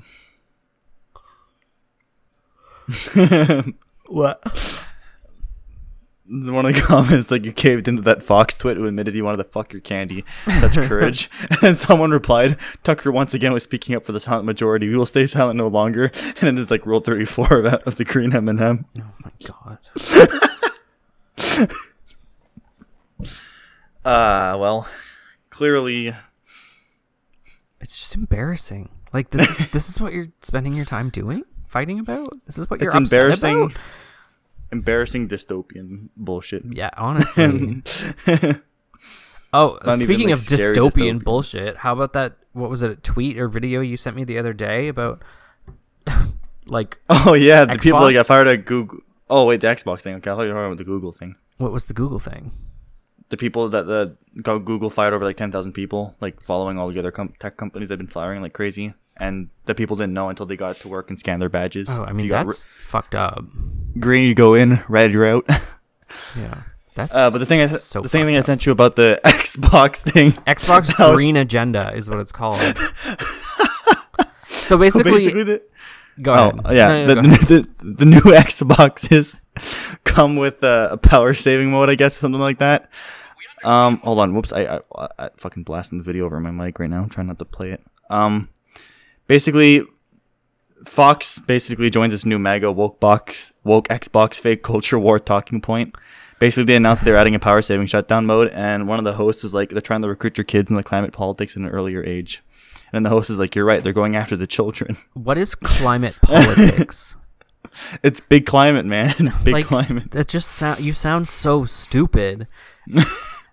[4.10, 4.42] what?
[6.30, 9.38] one of the comments like you caved into that Fox twit who admitted he wanted
[9.38, 10.24] to fuck your candy.
[10.60, 11.28] Such courage.
[11.62, 14.88] and someone replied, Tucker once again was speaking up for the silent majority.
[14.88, 16.12] We will stay silent no longer.
[16.40, 19.32] And it's like rule thirty four of, of the green M and m Oh my
[19.44, 19.78] god.
[24.04, 24.88] Uh well,
[25.50, 26.14] clearly
[27.80, 28.88] It's just embarrassing.
[29.12, 31.42] Like this is this is what you're spending your time doing?
[31.70, 32.28] Fighting about?
[32.46, 33.78] This is what you're it's embarrassing about?
[34.72, 36.64] embarrassing dystopian bullshit.
[36.68, 37.44] Yeah, honestly.
[39.52, 41.24] oh, not even, speaking like, of dystopian dystopian.
[41.24, 44.36] bullshit, how about that what was it, a tweet or video you sent me the
[44.36, 45.22] other day about
[46.66, 48.98] like oh yeah, the people that got fired at Google
[49.28, 50.16] Oh wait, the Xbox thing.
[50.16, 51.36] Okay, I thought you were talking about the Google thing.
[51.58, 52.50] what was the Google thing?
[53.30, 56.90] the people that the got Google fired over like ten thousand people, like following all
[56.90, 60.14] the other com- tech companies that have been firing like crazy, and the people didn't
[60.14, 61.88] know until they got to work and scanned their badges.
[61.90, 63.44] Oh, I mean that's fucked up.
[63.98, 64.82] green, you go in.
[64.88, 65.48] Red, you're out.
[66.36, 66.62] Yeah.
[66.96, 69.20] That's Uh, but the thing I so the same thing I sent you about the
[69.24, 70.32] Xbox thing.
[70.44, 72.58] Xbox that was- Green Agenda is what it's called.
[72.58, 72.76] so
[74.48, 75.62] So basically, basically, the,
[76.22, 76.76] go oh ahead.
[76.76, 77.48] yeah, No, no, the, ahead.
[77.78, 79.38] the, the new Xboxes
[80.04, 82.90] come with uh, a power saving mode, I guess, or something like that.
[83.64, 86.88] Um, hold on, whoops, I, I I fucking blasting the video over my mic right
[86.90, 87.02] now.
[87.02, 87.82] I'm trying not to play it.
[88.08, 88.48] Um,
[89.30, 89.84] basically,
[90.84, 95.94] Fox basically joins this new mega woke box woke Xbox fake culture war talking point.
[96.40, 99.44] Basically, they announced they're adding a power saving shutdown mode, and one of the hosts
[99.44, 102.02] was like, "They're trying to recruit your kids in the climate politics at an earlier
[102.02, 102.42] age."
[102.92, 103.84] And the host is like, "You're right.
[103.84, 104.96] They're going after the children.
[105.14, 107.16] what is climate politics?
[108.02, 109.32] It's big climate, man.
[109.44, 112.48] big like climate." that just sound you sound so stupid.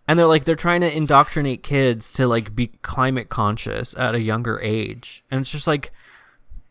[0.07, 4.21] And they're like they're trying to indoctrinate kids to like be climate conscious at a
[4.21, 5.23] younger age.
[5.29, 5.91] And it's just like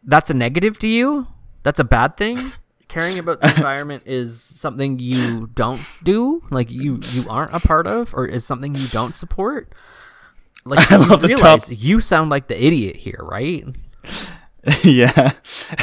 [0.03, 1.27] that's a negative to you?
[1.63, 2.53] That's a bad thing?
[2.89, 7.87] Caring about the environment is something you don't do, like you you aren't a part
[7.87, 9.73] of or is something you don't support?
[10.65, 13.65] Like I you love the realize top- you sound like the idiot here, right?
[14.83, 15.33] yeah,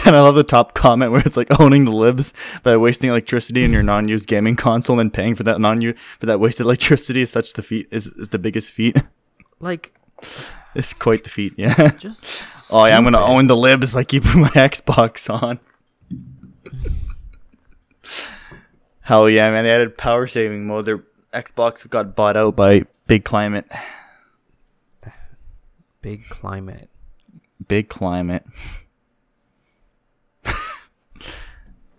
[0.05, 3.63] and I love the top comment where it's like owning the libs by wasting electricity
[3.63, 7.21] in your non-used gaming console and paying for that non use for that wasted electricity
[7.21, 8.97] is such the feat is is the biggest feat.
[9.59, 9.97] Like
[10.75, 11.53] it's quite the feat.
[11.55, 11.91] Yeah.
[11.97, 12.25] just
[12.73, 15.59] Oh yeah, I'm gonna own the libs by keeping my Xbox on.
[19.01, 19.63] Hell yeah, man!
[19.63, 20.85] They added power saving mode.
[20.85, 21.03] Their
[21.33, 23.65] Xbox got bought out by Big Climate.
[26.01, 26.89] big climate.
[27.67, 28.45] Big Climate.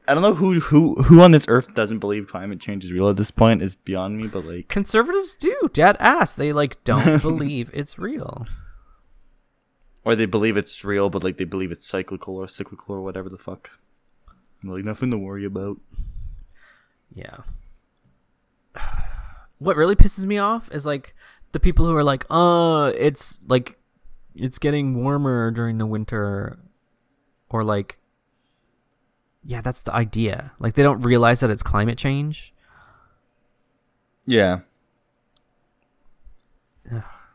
[0.07, 3.09] I don't know who who who on this earth doesn't believe climate change is real
[3.09, 6.37] at this point is beyond me, but like Conservatives do, dead ass.
[6.37, 8.47] They like don't believe it's real.
[10.05, 13.31] or they believe it's real, but like they believe it's cyclical or cyclical or whatever
[13.31, 13.71] the fuck.
[14.63, 15.79] Like nothing to worry about.
[17.15, 17.39] Yeah.
[19.59, 21.15] What really pisses me off is like
[21.53, 23.79] the people who are like, "Uh, it's like
[24.35, 26.59] it's getting warmer during the winter,"
[27.49, 27.99] or like,
[29.45, 30.53] yeah, that's the idea.
[30.59, 32.53] Like they don't realize that it's climate change.
[34.27, 34.61] Yeah.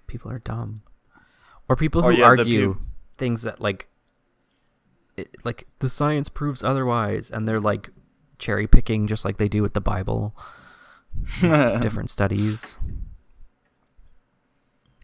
[0.07, 0.81] People are dumb,
[1.67, 2.83] or people Or who yeah, argue peop-
[3.17, 3.87] things that like,
[5.17, 7.91] it, like the science proves otherwise, and they're like
[8.39, 10.35] cherry picking just like they do with the Bible.
[11.41, 12.77] different studies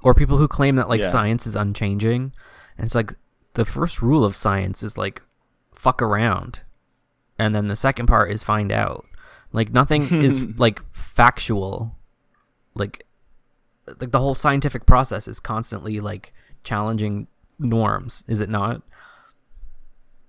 [0.06, 1.10] or people who claim that like Yeah.
[1.10, 2.32] science is unchanging.
[2.78, 3.14] And it's like
[3.56, 5.22] the first rule of science is like
[5.74, 6.62] fuck around.
[7.40, 9.06] And then the second part is find out.
[9.52, 11.96] Like nothing is like factual.
[12.76, 13.06] Like
[14.00, 16.34] like the whole scientific process is constantly like
[16.64, 17.28] challenging
[17.60, 18.82] norms is it not?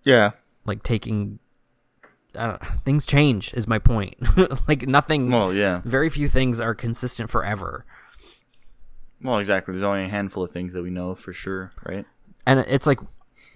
[0.04, 0.32] Yeah.
[0.64, 1.38] like taking
[2.38, 4.16] I don't, things change is my point.
[4.68, 5.80] Like nothing Well, yeah.
[5.84, 7.84] very few things are consistent forever
[9.22, 9.72] Well, exactly.
[9.72, 12.04] There's only a handful of things that we know for sure, right?
[12.46, 13.00] and it's like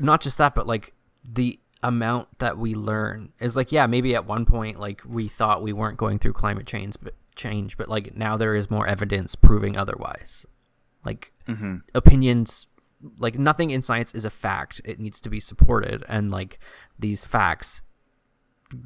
[0.00, 0.94] not just that but like
[1.24, 5.62] the amount that we learn is like yeah maybe at one point like we thought
[5.62, 9.36] we weren't going through climate change but change but like now there is more evidence
[9.36, 10.44] proving otherwise
[11.04, 11.76] like Mm-hmm.
[11.94, 12.66] opinions
[13.20, 16.58] like nothing in science is a fact it needs to be supported and like
[16.98, 17.82] these facts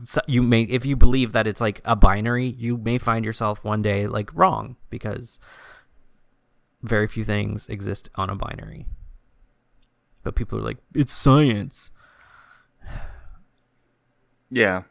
[0.03, 3.65] so you may if you believe that it's like a binary you may find yourself
[3.65, 5.39] one day like wrong because
[6.85, 8.87] very few things exist on a binary
[10.23, 11.91] but people are like it's science
[14.51, 14.83] Yeah.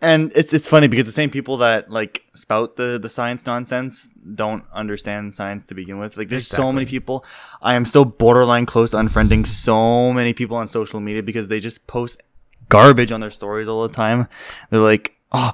[0.00, 4.08] And it's it's funny because the same people that like spout the the science nonsense
[4.34, 6.16] don't understand science to begin with.
[6.16, 7.24] Like there's so many people.
[7.62, 11.60] I am so borderline close to unfriending so many people on social media because they
[11.60, 12.20] just post
[12.68, 14.26] garbage on their stories all the time.
[14.70, 15.52] They're like, "Oh,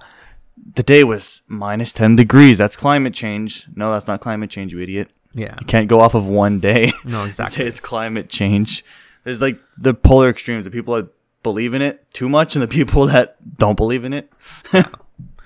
[0.75, 2.57] the day was minus 10 degrees.
[2.57, 3.67] That's climate change.
[3.77, 5.11] No, that's not climate change, you idiot.
[5.35, 5.57] Yeah.
[5.61, 6.93] You can't go off of one day.
[7.05, 7.57] No, exactly.
[7.57, 8.85] say it's climate change.
[9.25, 11.09] There's like the polar extremes, the people that
[11.43, 14.33] believe in it too much and the people that don't believe in it.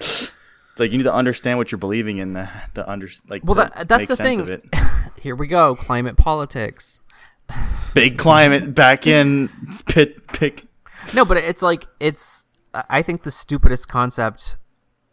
[0.00, 0.30] it's
[0.78, 3.88] like you need to understand what you're believing in the, the under like Well, that-
[3.88, 4.40] that's the thing.
[4.40, 4.64] of it.
[5.20, 5.74] Here we go.
[5.76, 7.00] Climate politics.
[7.94, 9.50] Big climate back in
[9.86, 10.64] pit pick
[11.12, 12.46] No, but it's like it's.
[12.72, 14.56] I think the stupidest concept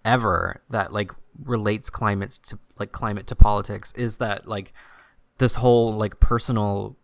[0.06, 1.12] ever that like
[1.44, 4.74] relates climate to like climate to politics is that like
[5.38, 6.96] this whole like personal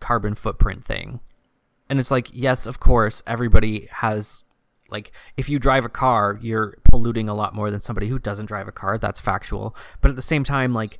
[0.00, 1.20] carbon footprint thing.
[1.88, 4.42] And it's like, yes, of course, everybody has
[4.90, 8.46] like if you drive a car, you're polluting a lot more than somebody who doesn't
[8.46, 8.98] drive a car.
[8.98, 9.74] That's factual.
[10.00, 10.98] But at the same time, like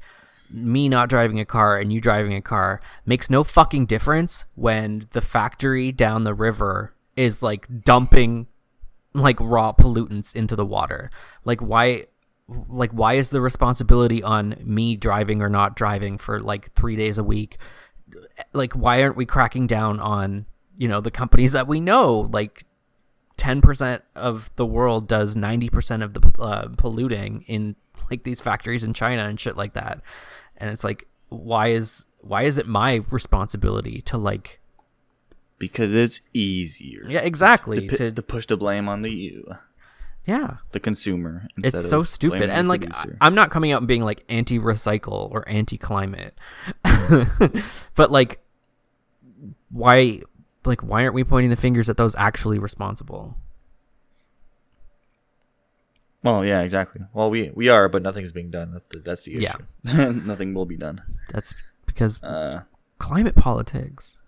[0.51, 5.07] me not driving a car and you driving a car makes no fucking difference when
[5.11, 8.47] the factory down the river is like dumping
[9.15, 11.11] like raw pollutants into the water.
[11.45, 12.07] Like why
[12.69, 17.19] like why is the responsibility on me driving or not driving for like 3 days
[17.19, 17.59] a week?
[18.53, 22.65] Like why aren't we cracking down on, you know, the companies that we know like
[23.39, 27.77] 10% of the world does 90% of the uh, polluting in
[28.11, 30.01] like these factories in China and shit like that.
[30.57, 34.61] And it's like why is why is it my responsibility to like
[35.59, 37.05] because it's easier.
[37.09, 39.57] yeah exactly to, to to push the blame on the you,
[40.27, 41.47] yeah the consumer.
[41.63, 43.17] it's so stupid and like producer.
[43.21, 46.35] i'm not coming out and being like anti-recycle or anti-climate
[47.95, 48.41] but like
[49.71, 50.21] why
[50.65, 53.37] like why aren't we pointing the fingers at those actually responsible
[56.23, 57.03] Well, yeah, exactly.
[57.13, 58.73] Well, we we are, but nothing's being done.
[58.73, 59.59] That's the that's the issue.
[59.85, 60.09] Yeah.
[60.33, 61.03] Nothing will be done.
[61.29, 61.53] that's
[61.85, 62.63] because Uh,
[62.97, 64.23] climate politics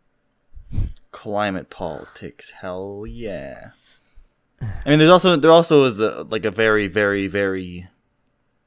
[1.11, 3.71] climate politics, hell yeah.
[4.61, 7.89] I mean, there's also there also is a, like a very very very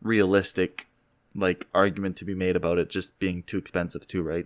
[0.02, 0.88] realistic
[1.36, 4.46] like argument to be made about it just being too expensive too, right?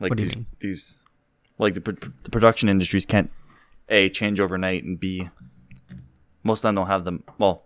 [0.00, 1.02] Like What do you these these
[1.58, 3.30] like the pr- the production industries can't
[3.88, 5.28] a change overnight and b
[6.42, 7.64] most of them don't have them well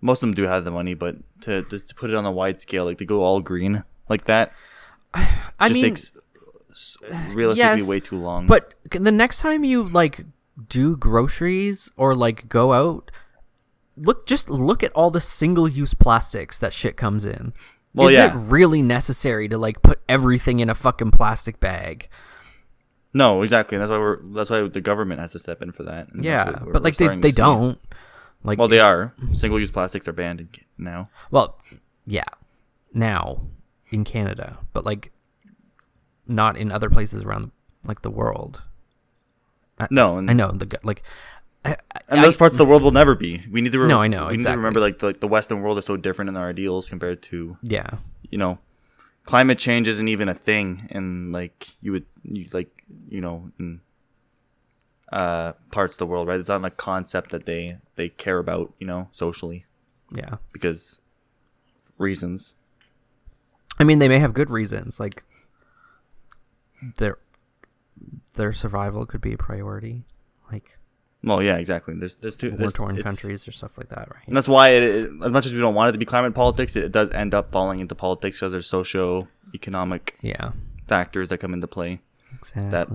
[0.00, 2.32] most of them do have the money but to, to, to put it on a
[2.32, 4.52] wide scale like to go all green like that
[5.14, 6.12] i just mean takes
[7.32, 10.24] realistically yes, way too long but the next time you like
[10.68, 13.10] do groceries or like go out
[13.96, 17.52] look just look at all the single-use plastics that shit comes in
[17.94, 18.32] Well, is yeah.
[18.34, 22.08] it really necessary to like put everything in a fucking plastic bag
[23.14, 23.78] No, exactly.
[23.78, 26.08] That's why we're that's why the government has to step in for that.
[26.18, 27.78] Yeah but like they, they don't
[28.44, 29.14] like Well, they are.
[29.32, 31.06] Single use plastics are banned now.
[31.30, 31.58] well
[32.06, 32.28] yeah
[32.94, 33.42] now
[33.90, 35.12] in canada but like
[36.26, 37.50] not in other places around
[37.84, 38.62] like the world
[39.90, 41.02] No, and, i know the like
[41.64, 41.76] I,
[42.08, 43.42] and I- those parts of the world will never be.
[43.50, 43.80] We need to.
[43.80, 45.84] Re- No, I know, We need to remember like the, like the Western world is
[45.86, 47.90] so different in our ideals compared to yeah
[48.30, 48.58] you know,
[49.24, 52.70] climate change isn't even a thing, and like you would you like
[53.08, 53.80] you know in
[55.12, 56.38] uh parts of the world, right?
[56.38, 59.64] It's not a concept that they they care about, you know, socially
[60.14, 61.00] yeah because
[61.98, 62.54] reasons.
[63.80, 65.22] I mean, they may have good reasons, like
[66.98, 67.16] their
[68.34, 70.04] their survival could be a priority,
[70.52, 70.78] like
[71.22, 71.94] Well, yeah, exactly.
[71.96, 74.26] There's there's two war torn countries or stuff like that, right?
[74.26, 76.34] And that's why, it, it- as much as we don't want it to be climate
[76.34, 80.52] politics, it, does end up falling into politics because there's socio-economic Yeah,
[80.86, 82.00] factors that come into play,
[82.36, 82.70] exactly.
[82.70, 82.88] That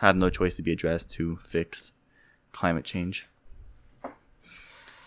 [0.00, 1.92] have no choice to be addressed to fix
[2.52, 3.28] climate change.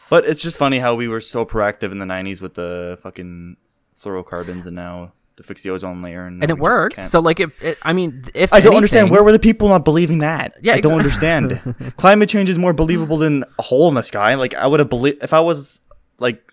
[0.10, 3.58] But it's just funny how we were so proactive in the '90s with the fucking
[4.00, 7.04] fluorocarbons, and now to fix the ozone layer, and, and it worked.
[7.04, 9.10] So, like, it, it, I mean, if I don't understand.
[9.10, 10.58] Where were the people not believing that?
[10.62, 11.94] Yeah, I don't understand.
[11.98, 14.36] Climate change is more believable than a hole in the sky.
[14.36, 15.82] Like I would have believed if I was
[16.20, 16.52] like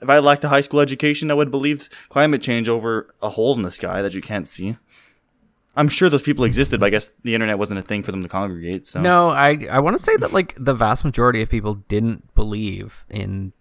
[0.00, 3.54] if I lacked a high school education, I would believe climate change over a hole
[3.56, 4.76] in the sky that you can't see.
[5.78, 8.22] I'm sure those people existed, but I guess the internet wasn't a thing for them
[8.22, 8.86] to congregate.
[8.86, 12.34] So No, I I want to say that like the vast majority of people didn't
[12.34, 13.52] believe in,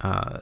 [0.00, 0.40] uh,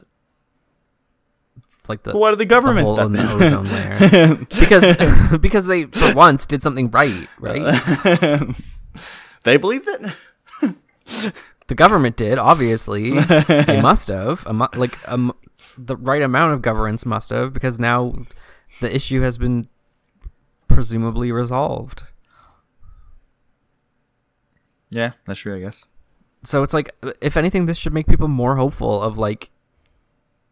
[1.89, 3.19] like the why did the government hole the in?
[3.19, 8.55] ozone layer because because they for once did something right, right?
[9.45, 11.35] they believed it.
[11.69, 13.11] The government did, obviously.
[13.19, 14.47] they must have.
[14.47, 15.33] Mu- like um,
[15.77, 18.15] the right amount of governance must have, because now
[18.81, 19.69] the issue has been
[20.69, 22.05] presumably resolved.
[24.91, 25.57] Yeah, that's true.
[25.57, 25.87] I guess.
[26.45, 29.51] So it's like, if anything, this should make people more hopeful of like,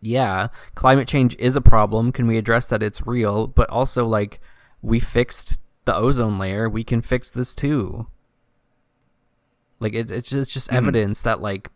[0.04, 2.12] yeah, climate change is a problem.
[2.12, 3.46] Can we address that it's real?
[3.46, 4.40] But also, like,
[4.82, 6.68] we fixed the ozone layer.
[6.68, 8.06] We can fix this too.
[9.80, 10.76] Like, it, it's just, it's just Mhm.
[10.76, 11.70] evidence that, like,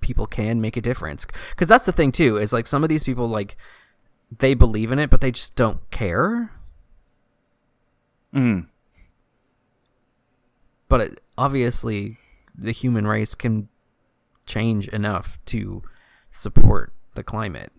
[0.00, 1.26] people can make a difference.
[1.50, 3.56] Because that's the thing too is like some of these people like
[4.38, 6.50] they believe in it, but they just don't care.
[8.34, 8.66] Mm.
[10.88, 12.18] But it, obviously,
[12.54, 13.68] the human race can
[14.44, 15.82] change enough to
[16.30, 17.72] support the climate.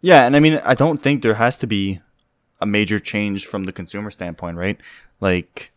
[0.00, 2.00] Yeah, and I mean, I don't think there has to be
[2.60, 4.78] a major change from the consumer standpoint, right?
[5.20, 5.72] Like,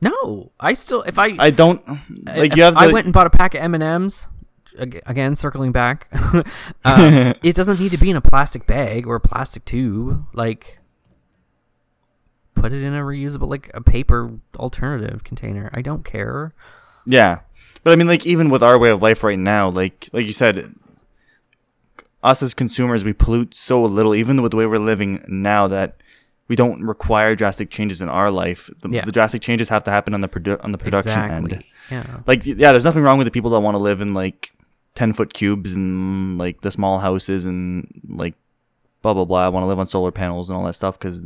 [0.00, 1.82] No, I still if I I don't
[2.24, 2.74] like you have.
[2.74, 4.28] The, I went and bought a pack of M and M's.
[4.78, 6.06] Again, circling back,
[6.84, 10.26] uh, it doesn't need to be in a plastic bag or a plastic tube.
[10.34, 10.80] Like,
[12.54, 15.70] put it in a reusable, like a paper alternative container.
[15.72, 16.52] I don't care.
[17.06, 17.40] Yeah,
[17.84, 20.34] but I mean, like even with our way of life right now, like like you
[20.34, 20.74] said,
[22.26, 26.02] us as consumers, we pollute so little, even with the way we're living now, that
[26.48, 28.68] we don't require drastic changes in our life.
[28.82, 29.04] The, Yeah.
[29.04, 31.52] the drastic changes have to happen on the produ- on the production exactly.
[31.52, 31.64] end.
[31.90, 32.20] Yeah.
[32.26, 34.52] Like yeah, there's nothing wrong with the people that want to live in like
[34.94, 38.34] ten foot cubes and like the small houses and like
[39.02, 39.46] blah blah blah.
[39.46, 41.22] I want to live on solar panels and all that stuff because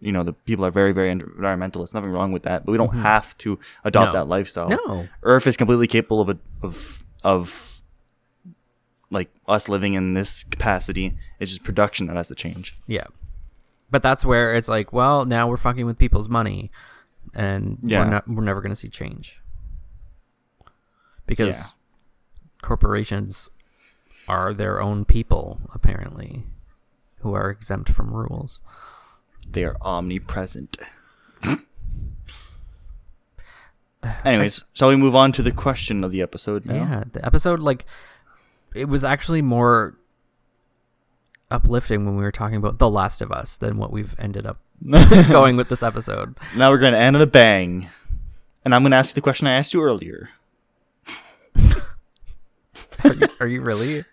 [0.00, 1.94] you know the people are very very environmentalists.
[1.94, 3.02] Nothing wrong with that, but we don't mm-hmm.
[3.02, 4.20] have to adopt No.
[4.20, 4.68] that lifestyle.
[4.68, 5.08] No.
[5.22, 7.75] Earth is completely capable of a, of of
[9.10, 11.16] like us living in this capacity.
[11.38, 12.76] It's just production that has to change.
[12.86, 13.06] Yeah.
[13.90, 16.70] But that's where it's like, well, now we're fucking with people's money,
[17.34, 18.04] and Yeah.
[18.04, 19.40] we're not, we're never gonna see change
[21.26, 22.66] because Yeah.
[22.66, 23.48] corporations
[24.28, 26.44] are their own people apparently,
[27.20, 28.60] who are exempt from rules.
[29.48, 30.78] They are omnipresent.
[34.24, 36.74] Anyways, shall we move on to the question of the episode now?
[36.74, 37.84] Yeah, the episode like
[38.76, 39.98] it was actually more
[41.50, 44.60] uplifting when we were talking about The Last of Us than what we've ended up
[45.28, 46.36] going with this episode.
[46.56, 47.88] Now we're going to end on a bang.
[48.64, 50.30] And I'm going to ask you the question I asked you earlier.
[53.04, 54.04] Are you, are you really?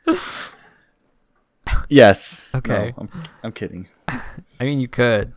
[1.90, 2.40] Yes.
[2.54, 2.94] Okay.
[2.96, 3.88] No, I'm, I'm kidding.
[4.08, 4.22] I
[4.62, 5.34] mean, you could.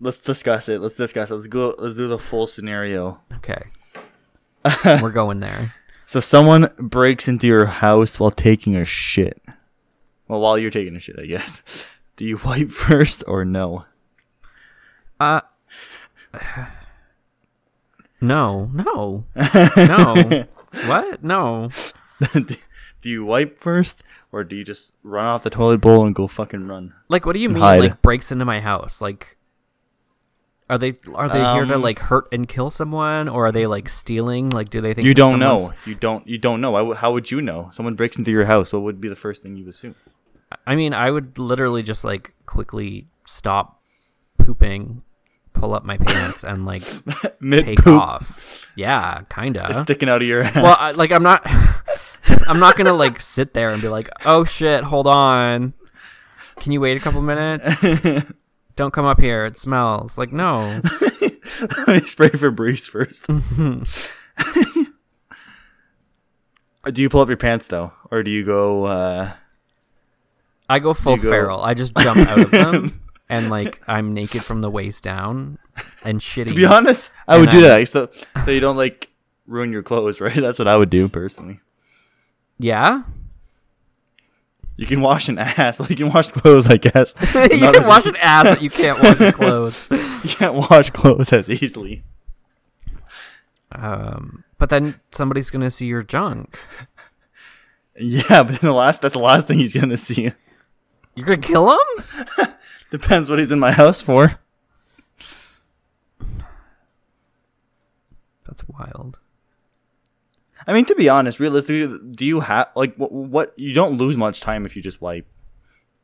[0.00, 0.80] Let's discuss it.
[0.80, 1.34] Let's discuss it.
[1.34, 1.74] Let's go.
[1.78, 3.20] Let's do the full scenario.
[3.34, 3.62] Okay.
[4.84, 5.74] We're going there.
[6.06, 9.40] So someone breaks into your house while taking a shit.
[10.28, 11.62] Well, while you're taking a shit, I guess.
[12.16, 13.84] Do you wipe first or no?
[15.18, 15.40] Uh
[18.20, 19.24] No, no.
[19.76, 20.46] No.
[20.86, 21.22] what?
[21.22, 21.70] No.
[22.32, 24.02] do you wipe first
[24.32, 26.94] or do you just run off the toilet bowl and go fucking run?
[27.08, 27.80] Like what do you mean Hide.
[27.80, 29.02] like breaks into my house?
[29.02, 29.36] Like
[30.70, 33.66] are they are they here to Um, like hurt and kill someone or are they
[33.66, 34.48] like stealing?
[34.50, 35.72] Like do they think You don't know.
[35.84, 36.26] You don't.
[36.26, 36.94] You don't know.
[36.94, 37.68] How would you know?
[37.72, 38.72] Someone breaks into your house.
[38.72, 39.94] What would be the first thing you would assume?
[40.66, 43.80] I mean, I would literally just like quickly stop
[44.38, 45.02] pooping,
[45.52, 46.82] pull up my pants and like
[47.50, 48.66] take poop, off.
[48.76, 49.76] Yeah, kind of.
[49.76, 50.54] sticking out of your ass.
[50.56, 51.42] well, I, like I'm not
[52.48, 55.74] I'm not going to like sit there and be like, "Oh shit, hold on.
[56.56, 57.84] Can you wait a couple minutes?
[58.76, 59.44] Don't come up here.
[59.44, 60.80] It smells." Like, no.
[61.86, 63.26] Let me spray Febreze first.
[66.92, 68.84] do you pull up your pants though, or do you go?
[68.84, 69.32] uh
[70.68, 71.30] I go full go...
[71.30, 71.62] feral.
[71.62, 75.58] I just jump out of them and like I'm naked from the waist down
[76.04, 76.48] and shitty.
[76.48, 78.10] To be honest, I would do I- that so
[78.44, 79.10] so you don't like
[79.46, 80.34] ruin your clothes, right?
[80.34, 81.60] That's what I would do personally.
[82.58, 83.02] Yeah?
[84.76, 85.78] You can wash an ass.
[85.80, 87.14] Well, you can wash clothes, I guess.
[87.34, 89.88] you can as- wash an ass, but you can't wash clothes.
[89.90, 92.02] You can't wash clothes as easily.
[93.72, 96.58] Um, but then somebody's gonna see your junk.
[97.98, 100.32] Yeah, but then the last that's the last thing he's gonna see.
[101.14, 102.54] You're gonna kill him?
[102.90, 104.38] Depends what he's in my house for.
[108.46, 109.18] That's wild.
[110.66, 113.52] I mean, to be honest, realistically, do you have like what, what?
[113.56, 115.26] You don't lose much time if you just wipe.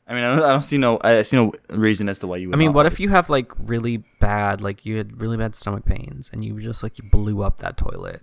[0.06, 2.38] I mean, I don't, I don't see no, I see no reason as to why
[2.38, 2.48] you.
[2.48, 2.92] Would I mean, what wipe.
[2.92, 6.60] if you have like really bad, like you had really bad stomach pains, and you
[6.60, 8.22] just like you blew up that toilet,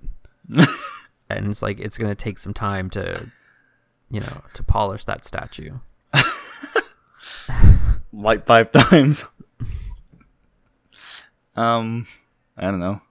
[1.30, 3.32] and it's like it's gonna take some time to,
[4.10, 5.78] you know, to polish that statue.
[8.12, 9.26] wipe five times?
[11.56, 12.06] um,
[12.58, 13.02] I don't know.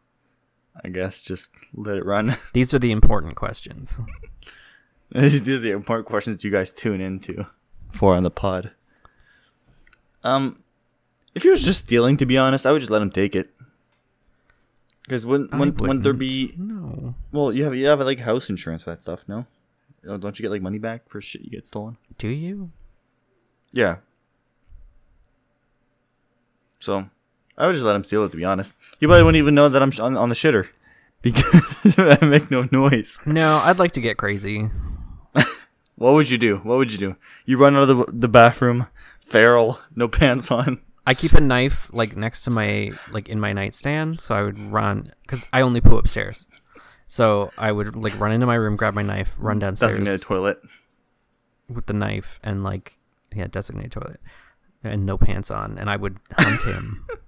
[0.87, 2.37] I guess just let it run.
[2.53, 3.99] These are the important questions.
[5.11, 7.45] These are the important questions you guys tune into
[7.91, 8.70] for on the pod.
[10.22, 10.62] Um,
[11.34, 13.51] if he was just stealing, to be honest, I would just let him take it.
[15.03, 16.18] Because wouldn't, when when there wouldn't.
[16.20, 17.14] be no.
[17.32, 19.45] well, you have you have like house insurance for that stuff, no?
[20.09, 21.97] Uh, Don't you get like money back for shit you get stolen?
[22.16, 22.70] Do you?
[23.72, 23.97] Yeah.
[26.78, 27.09] So,
[27.59, 28.30] I would just let him steal it.
[28.30, 30.68] To be honest, he probably wouldn't even know that I'm on, on the shitter
[31.33, 33.18] because I make no noise.
[33.27, 34.70] No, I'd like to get crazy.
[35.99, 36.59] What would you do?
[36.59, 37.16] What would you do?
[37.47, 38.87] You run out of the, the bathroom,
[39.24, 40.79] feral, no pants on.
[41.07, 44.59] I keep a knife like next to my like in my nightstand, so I would
[44.59, 46.49] run because I only poo upstairs.
[47.09, 50.61] So I would like run into my room, grab my knife, run downstairs Designated toilet.
[51.66, 52.99] with the knife, and like
[53.35, 54.20] yeah, designated toilet,
[54.85, 57.07] and no pants on, and I would hunt him.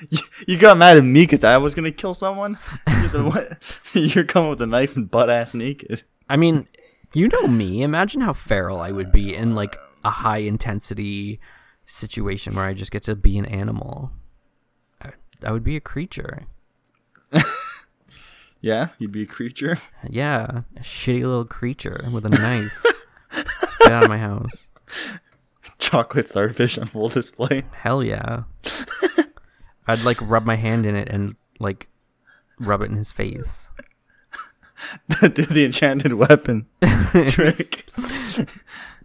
[0.10, 2.56] You, you got mad at me because I was gonna kill someone.
[2.88, 3.56] You're, the one,
[3.92, 6.04] you're coming with a knife and butt ass naked.
[6.28, 6.68] I mean,
[7.14, 7.82] you know me.
[7.82, 11.40] Imagine how feral I would be in like a high intensity
[11.84, 14.12] situation where I just get to be an animal.
[15.02, 16.46] I, I would be a creature.
[18.60, 19.78] Yeah, you'd be a creature.
[20.08, 22.84] Yeah, a shitty little creature with a knife.
[23.78, 24.70] Get out of my house.
[25.78, 27.64] Chocolate starfish on full display.
[27.72, 28.44] Hell yeah.
[29.88, 31.88] I'd like rub my hand in it and like
[32.60, 33.70] rub it in his face.
[35.20, 36.66] Do the enchanted weapon
[37.28, 37.88] trick.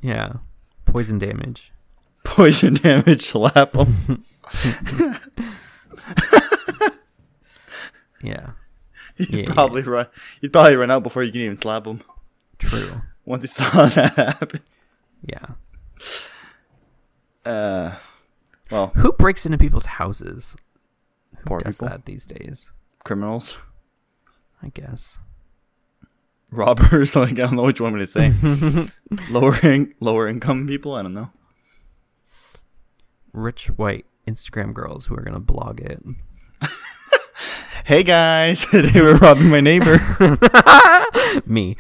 [0.01, 0.29] Yeah.
[0.85, 1.71] Poison damage.
[2.23, 3.21] Poison damage.
[3.25, 4.23] Slap him.
[8.21, 8.51] Yeah.
[9.17, 9.53] You'd Yeah, yeah.
[9.53, 10.07] probably run.
[10.41, 12.01] You'd probably run out before you can even slap him.
[12.57, 13.01] True.
[13.25, 14.61] Once you saw that happen.
[15.25, 15.45] Yeah.
[17.45, 17.95] Uh,
[18.71, 20.55] well, Who breaks into people's houses?
[21.43, 21.89] Who Poor does people.
[21.89, 22.71] that these days?
[23.03, 23.57] criminals,
[24.61, 25.19] I guess.
[26.51, 27.15] robbers.
[27.17, 28.33] Like I don't know which one to say.
[29.29, 30.93] lower in- lower income people.
[30.95, 31.31] I don't know.
[33.33, 36.01] Rich white Instagram girls who are gonna blog it.
[37.85, 39.99] Hey guys, they were robbing my neighbor.
[41.45, 41.75] Me.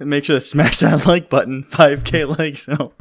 [0.00, 1.62] Make sure to smash that like button.
[1.62, 2.66] 5k likes.
[2.66, 2.92] No.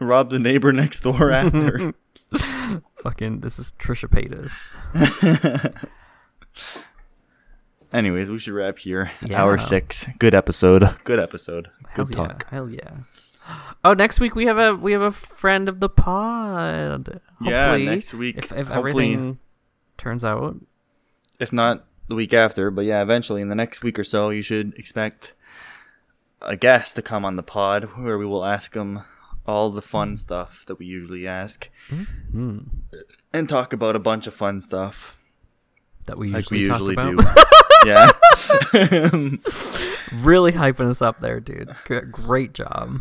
[0.00, 1.92] Rob the neighbor next door after.
[3.02, 4.52] Fucking this is Trisha Paytas.
[7.92, 9.10] Anyways, we should wrap here.
[9.20, 9.42] Yeah.
[9.42, 10.06] Hour six.
[10.18, 10.94] Good episode.
[11.04, 11.68] Good episode.
[11.90, 12.26] Hell Good yeah.
[12.26, 12.48] talk.
[12.50, 12.90] Hell yeah.
[13.84, 17.20] Oh, next week we have a we have a friend of the pod.
[17.40, 18.38] Yeah, next week.
[18.38, 19.38] If if everything
[19.98, 20.56] turns out.
[21.38, 24.42] if not the week after, but yeah, eventually in the next week or so, you
[24.42, 25.32] should expect
[26.40, 29.04] a guest to come on the pod where we will ask them
[29.46, 31.68] all the fun stuff that we usually ask
[32.30, 32.58] Hmm.
[33.32, 35.16] and talk about a bunch of fun stuff
[36.06, 37.30] That we like usually, we talk usually do.
[37.86, 38.10] yeah.
[40.12, 41.74] really hyping us up there, dude.
[42.10, 43.00] Great job.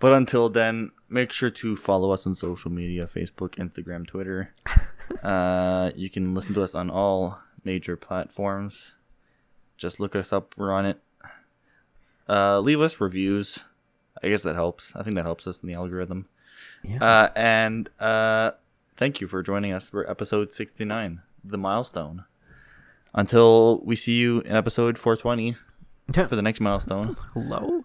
[0.00, 4.52] but until then, make sure to follow us on social media Facebook, Instagram, Twitter.
[5.22, 8.92] uh, you can listen to us on all major platforms.
[9.76, 10.54] Just look us up.
[10.56, 11.00] We're on it.
[12.28, 13.60] Uh, leave us reviews.
[14.22, 14.94] I guess that helps.
[14.96, 16.28] I think that helps us in the algorithm.
[16.82, 17.02] Yeah.
[17.02, 18.52] Uh, and uh,
[18.96, 22.24] thank you for joining us for episode 69, the milestone.
[23.14, 25.56] Until we see you in episode 420
[26.14, 26.26] Yeah.
[26.26, 27.84] for the next milestone, Hello.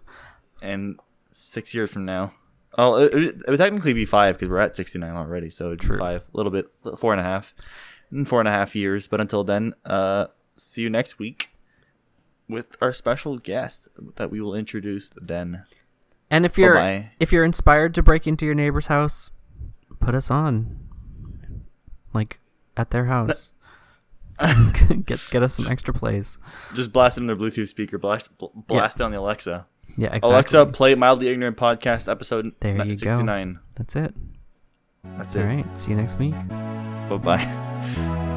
[0.61, 0.99] and
[1.31, 2.33] six years from now.
[2.77, 5.97] Oh, it, it would technically be five because we're at 69 already, so True.
[5.99, 6.67] five, a little bit,
[6.97, 7.53] four and a half,
[8.11, 9.07] in four and a half years.
[9.07, 10.27] But until then, uh,
[10.57, 11.51] see you next week
[12.49, 15.63] with our special guest that we will introduce then.
[16.33, 17.11] And if you're Bye-bye.
[17.19, 19.29] if you're inspired to break into your neighbor's house,
[19.99, 20.79] put us on.
[22.11, 22.39] Like
[22.75, 23.53] at their house.
[25.05, 26.39] get get us some extra plays.
[26.73, 29.67] Just blast it in their Bluetooth speaker, blast, bl- blast it on the Alexa.
[29.95, 30.31] Yeah, exactly.
[30.31, 32.91] Alexa, play Mildly Ignorant Podcast episode There you go.
[32.93, 33.59] 69.
[33.75, 34.15] That's it.
[35.03, 35.45] That's All it.
[35.45, 35.77] All right.
[35.77, 36.33] See you next week.
[36.49, 38.29] Bye bye.